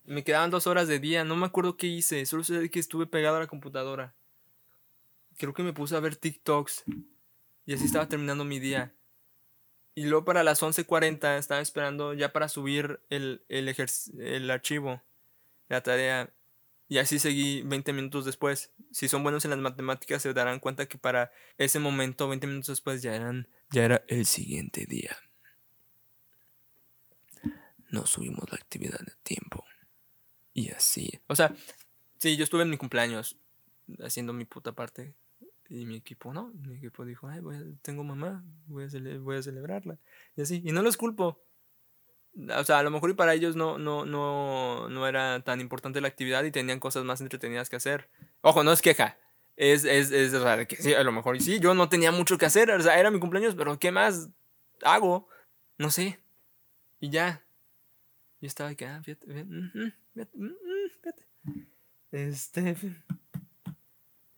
me 0.05 0.25
quedaban 0.25 0.51
dos 0.51 0.67
horas 0.67 0.89
de 0.89 0.99
día, 0.99 1.25
no 1.25 1.37
me 1.37 1.47
acuerdo 1.47 1.77
qué 1.77 1.87
hice, 1.87 2.27
solo 2.27 2.45
sé 2.45 2.71
que 2.71 2.81
estuve 2.81 3.07
pegado 3.07 3.37
a 3.37 3.41
la 3.41 3.47
computadora. 3.47 4.15
Creo 5.39 5.55
que 5.55 5.63
me 5.63 5.73
puse 5.73 5.97
a 5.97 6.01
ver 6.01 6.17
TikToks. 6.17 6.85
Y 7.65 7.75
así 7.75 7.85
estaba 7.85 8.09
terminando 8.09 8.45
mi 8.45 8.59
día. 8.59 8.93
Y 9.95 10.05
luego 10.05 10.25
para 10.25 10.43
las 10.43 10.63
11.40 10.63 11.39
estaba 11.39 11.61
esperando 11.61 12.15
ya 12.15 12.33
para 12.33 12.49
subir 12.49 13.01
el, 13.09 13.45
el, 13.49 13.75
el 14.19 14.51
archivo, 14.51 15.03
la 15.69 15.83
tarea. 15.83 16.33
Y 16.89 16.99
así 16.99 17.19
seguí 17.19 17.63
20 17.63 17.93
minutos 17.93 18.25
después. 18.25 18.71
Si 18.91 19.09
son 19.09 19.23
buenos 19.23 19.45
en 19.45 19.51
las 19.53 19.61
matemáticas 19.61 20.23
se 20.23 20.33
darán 20.35 20.61
cuenta 20.61 20.87
que 20.87 20.99
para 20.99 21.33
ese 21.57 21.79
momento, 21.79 22.29
20 22.29 22.47
minutos 22.47 22.69
después, 22.69 23.03
ya, 23.03 23.15
eran, 23.15 23.49
ya 23.71 23.85
era 23.85 24.05
el 24.09 24.27
siguiente 24.27 24.85
día. 24.87 25.17
No 27.91 28.07
subimos 28.07 28.51
la 28.51 28.57
actividad 28.57 29.01
de 29.01 29.13
tiempo. 29.23 29.65
Y 30.55 30.71
así. 30.71 31.21
O 31.29 31.37
sea, 31.37 31.55
sí, 32.19 32.37
yo 32.37 32.45
estuve 32.45 32.63
en 32.63 32.71
mi 32.71 32.77
cumpleaños 32.77 33.39
haciendo 34.01 34.33
mi 34.33 34.45
puta 34.45 34.73
parte. 34.73 35.15
Y 35.69 35.87
mi 35.87 35.97
equipo, 35.97 36.35
¿no? 36.35 36.53
Mi 36.55 36.77
equipo 36.77 37.05
dijo, 37.07 37.29
ay, 37.29 37.41
voy 37.41 37.57
a, 37.57 37.65
tengo 37.81 38.05
mamá, 38.05 38.45
voy 38.67 38.85
a, 38.85 39.19
voy 39.19 39.37
a 39.37 39.43
celebrarla. 39.43 39.99
Y 40.37 40.43
así. 40.43 40.61
Y 40.65 40.73
no 40.73 40.83
los 40.83 40.99
culpo. 40.99 41.43
O 42.57 42.65
sea, 42.65 42.79
a 42.79 42.83
lo 42.83 42.91
mejor 42.91 43.11
y 43.11 43.15
para 43.15 43.35
ellos 43.35 43.57
no, 43.57 43.79
no, 43.79 44.07
no, 44.07 44.89
no 44.89 45.07
era 45.07 45.41
tan 45.41 45.61
importante 45.61 46.01
la 46.01 46.09
actividad 46.09 46.45
y 46.45 46.51
tenían 46.51 46.81
cosas 46.81 47.05
más 47.05 47.21
entretenidas 47.21 47.69
que 47.69 47.77
hacer. 47.77 48.09
Ojo, 48.41 48.65
no 48.65 48.73
es 48.73 48.81
queja. 48.81 49.19
Es, 49.57 49.85
es, 49.85 50.11
es, 50.11 50.33
o 50.33 50.67
que 50.67 50.77
sí, 50.77 50.95
a 50.95 51.05
lo 51.05 51.13
mejor 51.13 51.37
y 51.37 51.41
sí, 51.41 51.61
yo 51.61 51.75
no 51.75 51.89
tenía 51.89 52.11
mucho 52.11 52.39
que 52.39 52.47
hacer. 52.47 52.71
O 52.71 52.81
sea, 52.81 52.99
era 52.99 53.11
mi 53.11 53.21
cumpleaños, 53.21 53.55
pero 53.55 53.79
¿qué 53.79 53.93
más 53.93 54.31
hago? 54.83 55.29
No 55.77 55.91
sé. 55.91 56.21
Y 57.01 57.11
ya. 57.11 57.45
Y 58.41 58.47
estaba 58.47 58.75
que, 58.75 58.87
ah, 58.87 59.03
fíjate, 59.05 59.27
fíjate, 59.27 60.39
fíjate, 61.03 61.23
Este. 62.13 62.77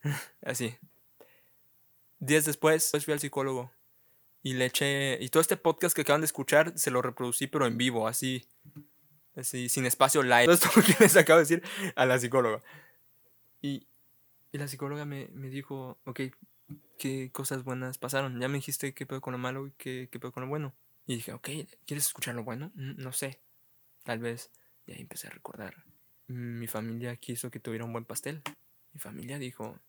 Así. 0.42 0.76
Días 2.18 2.44
después, 2.44 2.88
pues 2.90 3.04
fui 3.04 3.12
al 3.12 3.20
psicólogo. 3.20 3.70
Y 4.44 4.52
le 4.52 4.66
eché. 4.66 5.18
Y 5.20 5.28
todo 5.30 5.40
este 5.40 5.57
podcast 5.57 5.96
que 5.96 6.02
acaban 6.02 6.20
de 6.20 6.26
escuchar 6.26 6.78
se 6.78 6.92
lo 6.92 7.02
reproducí, 7.02 7.48
pero 7.48 7.66
en 7.66 7.76
vivo, 7.76 8.07
así. 8.07 8.46
Así, 9.35 9.68
sin 9.68 9.85
espacio 9.87 10.22
live. 10.22 10.46
Esto 10.52 10.68
que 10.80 10.94
les 11.00 11.16
acabo 11.16 11.38
de 11.38 11.42
decir 11.42 11.62
a 11.96 12.07
la 12.07 12.20
psicóloga. 12.20 12.62
Y, 13.61 13.88
y 14.52 14.59
la 14.59 14.68
psicóloga 14.68 15.04
me, 15.04 15.26
me, 15.33 15.48
dijo, 15.48 15.98
ok, 16.04 16.20
¿qué 16.96 17.30
cosas 17.33 17.64
buenas 17.64 17.98
pasaron? 17.98 18.38
Ya 18.38 18.46
me 18.46 18.59
dijiste 18.59 18.94
qué 18.94 19.07
pedo 19.07 19.20
con 19.20 19.33
lo 19.33 19.38
malo 19.38 19.66
y 19.66 19.72
qué, 19.72 20.09
qué 20.12 20.20
pedo 20.20 20.30
con 20.30 20.44
lo 20.44 20.48
bueno. 20.48 20.72
Y 21.07 21.16
dije, 21.16 21.33
ok, 21.33 21.48
¿quieres 21.87 22.07
escuchar 22.07 22.37
lo 22.37 22.44
bueno? 22.44 22.70
Mm, 22.76 23.02
no 23.02 23.12
sé 23.12 23.40
tal 24.04 24.20
vez. 24.20 24.52
Y 24.87 24.92
ahí 24.92 25.00
empecé 25.00 25.26
a 25.26 25.30
recordar. 25.30 25.74
Mi 26.28 26.68
familia 26.68 27.16
quiso 27.16 27.50
que 27.50 27.59
tuviera 27.59 27.85
un 27.85 27.92
buen 27.92 28.04
pastel. 28.04 28.42
Mi 28.92 29.00
familia 29.00 29.38
dijo, 29.38 29.80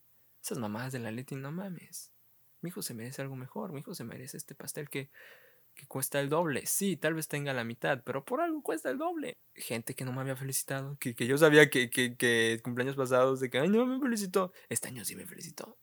esas 0.41 0.57
mamás 0.57 0.91
de 0.91 0.99
la 0.99 1.11
Leti, 1.11 1.35
no 1.35 1.51
mames. 1.51 2.11
Mi 2.61 2.69
hijo 2.69 2.81
se 2.81 2.93
merece 2.93 3.21
algo 3.21 3.35
mejor. 3.35 3.71
Mi 3.71 3.79
hijo 3.79 3.93
se 3.93 4.03
merece 4.03 4.37
este 4.37 4.55
pastel 4.55 4.89
que, 4.89 5.09
que 5.75 5.85
cuesta 5.87 6.19
el 6.19 6.29
doble. 6.29 6.65
Sí, 6.65 6.97
tal 6.97 7.13
vez 7.13 7.27
tenga 7.27 7.53
la 7.53 7.63
mitad, 7.63 8.01
pero 8.03 8.23
por 8.23 8.41
algo 8.41 8.63
cuesta 8.63 8.89
el 8.89 8.97
doble. 8.97 9.37
Gente 9.53 9.93
que 9.93 10.05
no 10.05 10.13
me 10.13 10.21
había 10.21 10.35
felicitado, 10.35 10.97
que, 10.99 11.13
que 11.13 11.27
yo 11.27 11.37
sabía 11.37 11.69
que, 11.69 11.89
que, 11.89 12.59
cumpleaños 12.63 12.95
pasados 12.95 13.39
de 13.39 13.49
que, 13.49 13.59
ay, 13.59 13.69
no 13.69 13.85
me 13.85 13.99
felicitó. 13.99 14.53
Este 14.69 14.87
año 14.87 15.05
sí 15.05 15.15
me 15.15 15.25
felicitó. 15.25 15.77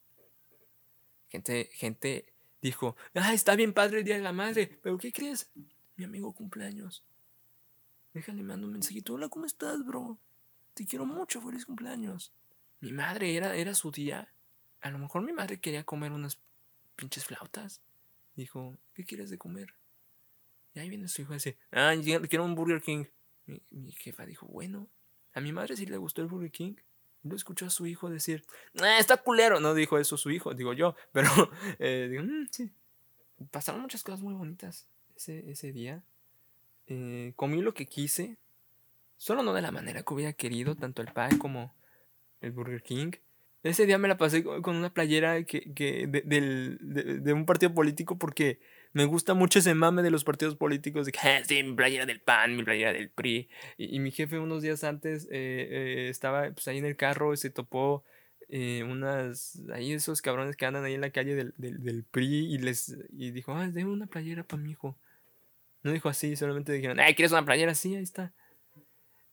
Gente, 1.28 1.70
gente 1.72 2.32
dijo, 2.61 2.96
ah, 3.14 3.35
está 3.35 3.54
bien 3.54 3.72
padre 3.72 3.98
el 3.98 4.04
Día 4.04 4.16
de 4.16 4.22
la 4.22 4.32
Madre, 4.32 4.78
pero 4.82 4.98
¿qué 4.98 5.12
crees? 5.12 5.50
Mi 5.96 6.04
amigo 6.04 6.32
cumpleaños. 6.32 7.04
Déjale, 8.14 8.42
mando 8.42 8.66
un 8.66 8.74
mensajito. 8.74 9.14
Hola, 9.14 9.28
¿cómo 9.28 9.46
estás, 9.46 9.85
bro? 9.85 10.18
Te 10.74 10.87
quiero 10.87 11.06
mucho, 11.06 11.40
feliz 11.40 11.64
cumpleaños. 11.64 12.32
Mi 12.80 12.92
madre 12.92 13.37
era, 13.37 13.56
era 13.56 13.74
su 13.74 13.90
día. 13.90 14.32
A 14.80 14.90
lo 14.90 14.98
mejor 14.98 15.22
mi 15.22 15.32
madre 15.32 15.61
quería 15.61 15.85
comer 15.85 16.12
unas 16.12 16.38
pinches 17.02 17.24
flautas. 17.24 17.82
Dijo, 18.36 18.78
¿qué 18.94 19.04
quieres 19.04 19.28
de 19.28 19.38
comer? 19.38 19.74
Y 20.74 20.78
ahí 20.78 20.88
viene 20.88 21.08
su 21.08 21.22
hijo 21.22 21.32
y 21.32 21.36
dice, 21.36 21.58
ah, 21.72 21.94
quiero 22.28 22.44
un 22.44 22.54
Burger 22.54 22.80
King. 22.80 23.06
Mi, 23.46 23.92
jefa 23.92 24.24
dijo, 24.24 24.46
bueno. 24.46 24.88
A 25.34 25.40
mi 25.40 25.52
madre 25.52 25.76
sí 25.76 25.84
le 25.86 25.96
gustó 25.96 26.22
el 26.22 26.28
Burger 26.28 26.52
King. 26.52 26.74
Lo 27.24 27.34
escuchó 27.34 27.66
a 27.66 27.70
su 27.70 27.86
hijo 27.86 28.08
decir, 28.08 28.44
eh, 28.74 28.96
está 28.98 29.16
culero. 29.16 29.58
No 29.58 29.74
dijo 29.74 29.98
eso 29.98 30.16
su 30.16 30.30
hijo, 30.30 30.54
digo 30.54 30.72
yo. 30.74 30.94
Pero 31.12 31.28
eh, 31.80 32.06
digo, 32.08 32.22
mm, 32.22 32.46
sí. 32.50 32.70
Pasaron 33.50 33.80
muchas 33.80 34.04
cosas 34.04 34.20
muy 34.20 34.34
bonitas 34.34 34.86
ese, 35.16 35.50
ese 35.50 35.72
día. 35.72 36.04
Eh, 36.86 37.32
comí 37.34 37.62
lo 37.62 37.74
que 37.74 37.86
quise. 37.86 38.38
Solo 39.16 39.42
no 39.42 39.52
de 39.52 39.62
la 39.62 39.72
manera 39.72 40.04
que 40.04 40.14
hubiera 40.14 40.32
querido, 40.32 40.76
tanto 40.76 41.02
el 41.02 41.12
pie 41.12 41.38
como 41.38 41.74
el 42.40 42.52
Burger 42.52 42.82
King. 42.82 43.12
Ese 43.62 43.87
día 43.87 43.96
me 43.96 44.09
la 44.09 44.16
pasé 44.16 44.42
con 44.42 44.77
una 44.77 44.92
playera 44.92 45.44
que, 45.44 45.72
que 45.72 46.09
de, 46.09 46.20
de, 47.20 47.33
un 47.33 47.46
partido 47.46 47.72
político 47.72 48.18
porque 48.18 48.59
me 48.92 49.05
gusta 49.05 49.35
mucho 49.35 49.61
ese 49.61 49.72
mame 49.75 50.03
de 50.03 50.11
los 50.11 50.25
partidos 50.25 50.57
políticos. 50.57 51.07
De 51.07 51.12
que, 51.12 51.20
ah, 51.20 51.44
sí, 51.44 51.62
mi 51.62 51.75
playera 51.75 52.05
del 52.05 52.20
PAN, 52.20 52.57
mi 52.57 52.64
playera 52.64 52.92
del 52.92 53.09
PRI. 53.11 53.48
Y, 53.79 54.01
mi 54.01 54.11
jefe 54.11 54.40
unos 54.40 54.62
días 54.62 54.83
antes 54.83 55.27
eh, 55.27 55.68
eh, 55.70 56.09
estaba 56.09 56.51
pues, 56.51 56.66
ahí 56.66 56.79
en 56.79 56.87
el 56.87 56.96
carro 56.96 57.33
y 57.35 57.37
se 57.37 57.51
topó 57.51 58.03
eh, 58.48 58.83
unas... 58.83 59.62
Ahí 59.72 59.92
esos 59.92 60.22
cabrones 60.22 60.57
que 60.57 60.66
andan 60.66 60.85
ahí 60.85 60.94
en 60.94 61.01
la 61.01 61.11
calle 61.11 61.37
del, 61.37 61.55
del, 61.57 62.03
PRI 62.03 62.53
y 62.53 62.59
les 62.59 62.96
y 63.12 63.31
dijo, 63.31 63.53
ah, 63.53 63.68
déme 63.68 63.92
una 63.92 64.07
playera 64.07 64.42
para 64.42 64.61
mi 64.61 64.72
hijo. 64.72 64.98
No 65.85 65.92
dijo 65.92 66.09
así, 66.09 66.35
solamente 66.35 66.72
dijeron, 66.72 66.98
ay, 66.98 67.14
¿quieres 67.14 67.31
una 67.31 67.44
playera? 67.44 67.77
Sí, 67.77 67.94
ahí 67.94 68.03
está. 68.03 68.33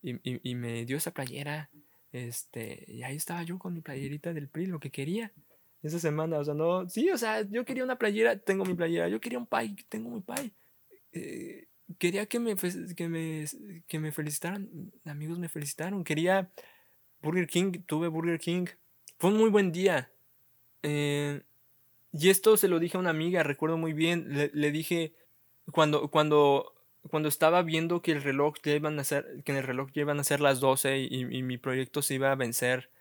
Y, 0.04 0.16
y, 0.24 0.40
y 0.44 0.54
me 0.54 0.86
dio 0.86 0.98
esa 0.98 1.12
playera. 1.12 1.72
Este, 2.12 2.86
y 2.88 3.04
ahí 3.04 3.16
estaba 3.16 3.44
yo 3.44 3.60
con 3.60 3.74
mi 3.74 3.82
playerita 3.82 4.34
del 4.34 4.50
PRI, 4.50 4.66
lo 4.66 4.80
que 4.80 4.92
quería. 4.92 5.32
Esa 5.82 6.00
semana, 6.00 6.40
o 6.40 6.44
sea, 6.44 6.54
no, 6.54 6.90
sí, 6.90 7.10
o 7.10 7.18
sea, 7.18 7.42
yo 7.50 7.64
quería 7.64 7.84
una 7.84 7.98
playera, 7.98 8.38
tengo 8.38 8.66
mi 8.66 8.74
playera, 8.74 9.08
yo 9.08 9.22
quería 9.22 9.40
un 9.40 9.48
pie, 9.48 9.76
tengo 9.88 10.10
mi 10.10 10.22
pie. 10.22 10.52
Eh, 11.14 11.68
quería 11.98 12.26
que 12.26 12.40
me, 12.40 12.56
que, 12.96 13.08
me, 13.08 13.46
que 13.88 14.00
me 14.00 14.12
felicitaran, 14.12 14.70
amigos 15.06 15.40
me 15.40 15.48
felicitaron, 15.48 16.04
quería 16.04 16.52
Burger 17.22 17.48
King, 17.48 17.72
tuve 17.86 18.10
Burger 18.10 18.40
King, 18.40 18.66
fue 19.18 19.32
un 19.32 19.38
muy 19.38 19.50
buen 19.50 19.72
día. 19.72 20.12
Eh, 20.84 21.42
y 22.12 22.30
esto 22.30 22.58
se 22.58 22.68
lo 22.68 22.80
dije 22.80 22.98
a 22.98 23.00
una 23.00 23.12
amiga, 23.12 23.44
recuerdo 23.44 23.78
muy 23.78 23.94
bien, 23.94 24.34
le, 24.34 24.52
le 24.54 24.72
dije, 24.72 25.14
cuando, 25.72 26.12
cuando 26.12 26.74
cuando 27.10 27.30
estaba 27.30 27.62
viendo 27.64 28.02
que 28.02 28.12
el 28.12 28.24
reloj 28.24 28.56
iban 28.64 29.00
a 29.00 29.04
ser, 29.04 29.44
que 29.44 29.52
en 29.52 29.58
el 29.58 29.64
reloj 29.64 29.90
ya 29.94 30.02
iban 30.02 30.20
a 30.20 30.24
ser 30.24 30.40
las 30.40 30.60
12 30.60 31.00
y, 31.00 31.26
mi 31.44 31.58
proyecto 31.58 32.02
se 32.02 32.16
iba 32.16 32.32
a 32.32 32.36
vencer, 32.36 32.92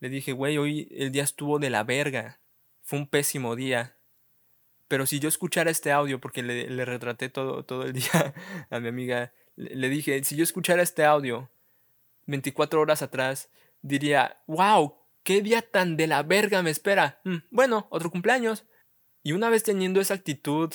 le 0.00 0.08
dije, 0.08 0.32
güey, 0.32 0.58
hoy 0.58 0.88
el 0.90 1.12
día 1.12 1.22
estuvo 1.22 1.58
de 1.58 1.70
la 1.70 1.84
verga. 1.84 2.40
Fue 2.82 2.98
un 2.98 3.08
pésimo 3.08 3.56
día. 3.56 3.96
Pero 4.88 5.06
si 5.06 5.18
yo 5.18 5.28
escuchara 5.28 5.70
este 5.70 5.92
audio, 5.92 6.20
porque 6.20 6.42
le, 6.42 6.84
retraté 6.84 7.28
todo, 7.30 7.64
todo 7.64 7.84
el 7.84 7.92
día 7.94 8.34
a 8.70 8.80
mi 8.80 8.88
amiga, 8.88 9.32
le, 9.56 9.88
dije, 9.88 10.22
si 10.24 10.36
yo 10.36 10.42
escuchara 10.42 10.82
este 10.82 11.04
audio 11.04 11.50
24 12.26 12.80
horas 12.80 13.02
atrás, 13.02 13.50
diría, 13.80 14.42
wow, 14.46 14.96
qué 15.22 15.40
día 15.40 15.62
tan 15.62 15.96
de 15.96 16.06
la 16.06 16.22
verga 16.22 16.62
me 16.62 16.70
espera. 16.70 17.20
Mm, 17.24 17.36
bueno, 17.50 17.86
otro 17.90 18.10
cumpleaños. 18.10 18.66
Y 19.22 19.32
una 19.32 19.48
vez 19.48 19.62
teniendo 19.62 20.00
esa 20.00 20.14
actitud 20.14 20.72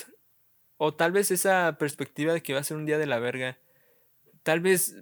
o 0.82 0.94
tal 0.94 1.12
vez 1.12 1.30
esa 1.30 1.78
perspectiva 1.78 2.34
de 2.34 2.42
que 2.42 2.54
va 2.54 2.62
a 2.62 2.64
ser 2.64 2.78
un 2.78 2.86
día 2.86 2.98
de 2.98 3.06
la 3.06 3.20
verga. 3.20 3.60
Tal 4.44 4.62
vez 4.62 4.96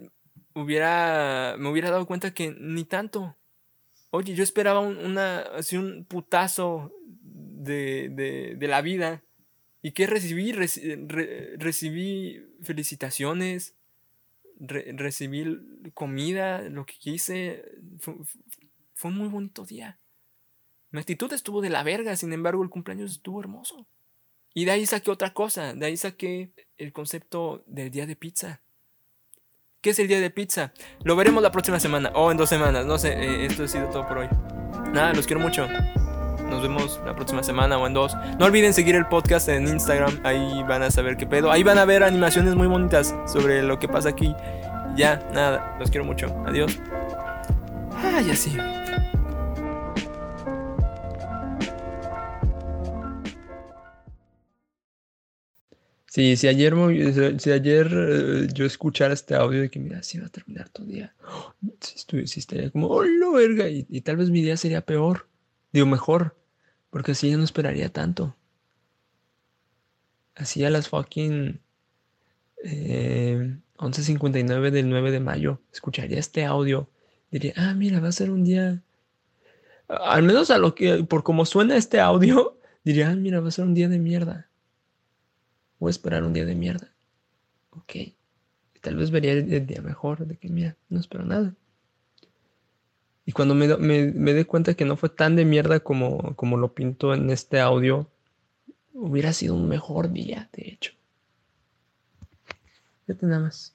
hubiera. 0.52 1.54
me 1.56 1.70
hubiera 1.70 1.90
dado 1.90 2.04
cuenta 2.04 2.34
que 2.34 2.50
ni 2.58 2.84
tanto. 2.84 3.36
Oye, 4.10 4.34
yo 4.34 4.42
esperaba 4.42 4.80
un, 4.80 5.16
así 5.16 5.76
un 5.76 6.04
putazo 6.04 6.92
de, 7.22 8.08
de, 8.10 8.56
de 8.56 8.68
la 8.68 8.82
vida. 8.82 9.22
¿Y 9.80 9.92
qué 9.92 10.08
recibí? 10.08 10.50
recibí 10.52 12.44
felicitaciones, 12.62 13.76
recibí 14.58 15.44
comida, 15.94 16.62
lo 16.62 16.86
que 16.86 16.94
quise. 16.98 17.64
Fue, 18.00 18.16
un 19.10 19.16
muy 19.16 19.28
bonito 19.28 19.64
día. 19.64 20.00
Mi 20.90 20.98
actitud 20.98 21.32
estuvo 21.32 21.60
de 21.60 21.70
la 21.70 21.84
verga, 21.84 22.16
sin 22.16 22.32
embargo 22.32 22.64
el 22.64 22.70
cumpleaños 22.70 23.12
estuvo 23.12 23.38
hermoso. 23.38 23.86
Y 24.54 24.64
de 24.64 24.72
ahí 24.72 24.86
saqué 24.86 25.10
otra 25.10 25.32
cosa, 25.32 25.74
de 25.74 25.86
ahí 25.86 25.96
saqué 25.96 26.50
el 26.78 26.92
concepto 26.92 27.62
del 27.66 27.90
día 27.90 28.06
de 28.06 28.16
pizza. 28.16 28.60
¿Qué 29.80 29.90
es 29.90 29.98
el 30.00 30.08
día 30.08 30.20
de 30.20 30.30
pizza? 30.30 30.72
Lo 31.04 31.14
veremos 31.14 31.42
la 31.42 31.52
próxima 31.52 31.78
semana 31.78 32.10
o 32.14 32.32
en 32.32 32.36
dos 32.36 32.48
semanas, 32.48 32.84
no 32.84 32.98
sé, 32.98 33.12
eh, 33.12 33.46
esto 33.46 33.64
ha 33.64 33.68
sido 33.68 33.88
todo 33.88 34.06
por 34.08 34.18
hoy. 34.18 34.28
Nada, 34.92 35.12
los 35.12 35.26
quiero 35.26 35.40
mucho. 35.40 35.68
Nos 36.48 36.62
vemos 36.62 37.00
la 37.04 37.14
próxima 37.14 37.42
semana 37.42 37.78
o 37.78 37.86
en 37.86 37.94
dos. 37.94 38.16
No 38.38 38.46
olviden 38.46 38.72
seguir 38.72 38.96
el 38.96 39.06
podcast 39.06 39.48
en 39.48 39.68
Instagram, 39.68 40.20
ahí 40.24 40.62
van 40.64 40.82
a 40.82 40.90
saber 40.90 41.16
qué 41.16 41.26
pedo. 41.26 41.52
Ahí 41.52 41.62
van 41.62 41.78
a 41.78 41.84
ver 41.84 42.02
animaciones 42.02 42.54
muy 42.54 42.66
bonitas 42.66 43.14
sobre 43.26 43.62
lo 43.62 43.78
que 43.78 43.86
pasa 43.86 44.08
aquí. 44.08 44.34
Ya, 44.96 45.28
nada, 45.32 45.76
los 45.78 45.90
quiero 45.90 46.04
mucho. 46.04 46.26
Adiós. 46.46 46.80
Ay, 48.02 48.30
así. 48.30 48.56
Sí, 56.10 56.36
si 56.38 56.48
ayer, 56.48 56.74
ayer 56.74 57.88
eh, 57.92 58.48
yo 58.54 58.64
escuchara 58.64 59.12
este 59.12 59.34
audio 59.34 59.60
de 59.60 59.70
que, 59.70 59.78
mira, 59.78 60.02
si 60.02 60.18
va 60.18 60.26
a 60.26 60.30
terminar 60.30 60.70
tu 60.70 60.84
día, 60.86 61.14
si, 61.80 62.26
si 62.26 62.40
estaría 62.40 62.70
como, 62.70 62.88
oh, 62.88 63.04
no, 63.04 63.32
verga, 63.32 63.68
y, 63.68 63.84
tal 64.00 64.16
vez 64.16 64.30
mi 64.30 64.40
día 64.40 64.56
sería 64.56 64.80
peor, 64.80 65.28
digo, 65.72 65.86
mejor, 65.86 66.34
porque 66.90 67.12
así 67.12 67.30
ya 67.30 67.36
no 67.36 67.44
esperaría 67.44 67.90
tanto. 67.90 68.34
Así 70.34 70.64
a 70.64 70.70
las 70.70 70.88
fucking 70.88 71.60
eh, 72.64 73.58
11.59 73.76 74.70
del 74.70 74.88
9 74.88 75.10
de 75.10 75.20
mayo, 75.20 75.60
escucharía 75.72 76.18
este 76.18 76.44
audio, 76.46 76.88
diría, 77.30 77.52
ah, 77.56 77.74
mira, 77.74 78.00
va 78.00 78.08
a 78.08 78.12
ser 78.12 78.30
un 78.30 78.44
día, 78.44 78.82
al 79.88 80.22
menos 80.22 80.50
a 80.50 80.58
lo 80.58 80.74
que, 80.74 81.04
por 81.04 81.22
como 81.22 81.44
suena 81.44 81.76
este 81.76 82.00
audio, 82.00 82.58
diría, 82.84 83.10
ah, 83.10 83.16
mira, 83.16 83.40
va 83.40 83.48
a 83.48 83.52
ser 83.52 83.66
un 83.66 83.74
día 83.74 83.88
de 83.90 83.98
mierda. 83.98 84.47
A 85.80 85.90
esperar 85.90 86.24
un 86.24 86.32
día 86.32 86.44
de 86.44 86.54
mierda. 86.54 86.92
Ok. 87.70 88.14
Tal 88.80 88.96
vez 88.96 89.10
vería 89.10 89.32
el, 89.32 89.66
día 89.66 89.80
mejor 89.80 90.26
de 90.26 90.36
que, 90.36 90.48
mira, 90.48 90.76
no 90.88 91.00
espero 91.00 91.24
nada. 91.24 91.54
Y 93.26 93.32
cuando 93.32 93.54
me, 93.54 93.68
me, 93.76 94.32
dé 94.32 94.46
cuenta 94.46 94.74
que 94.74 94.84
no 94.84 94.96
fue 94.96 95.08
tan 95.08 95.36
de 95.36 95.44
mierda 95.44 95.80
como, 95.80 96.34
como 96.36 96.56
lo 96.56 96.72
pinto 96.72 97.12
en 97.12 97.28
este 97.30 97.60
audio, 97.60 98.08
hubiera 98.94 99.32
sido 99.32 99.54
un 99.54 99.68
mejor 99.68 100.12
día, 100.12 100.48
de 100.52 100.68
hecho. 100.68 100.92
Fíjate 103.06 103.26
nada 103.26 103.40
más. 103.40 103.74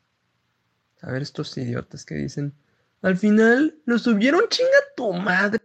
A 1.01 1.11
ver 1.11 1.21
estos 1.21 1.55
idiotas 1.57 2.05
que 2.05 2.15
dicen, 2.15 2.53
al 3.01 3.17
final 3.17 3.75
lo 3.85 3.99
subieron 3.99 4.43
chinga 4.49 4.69
tu 4.95 5.13
madre. 5.13 5.59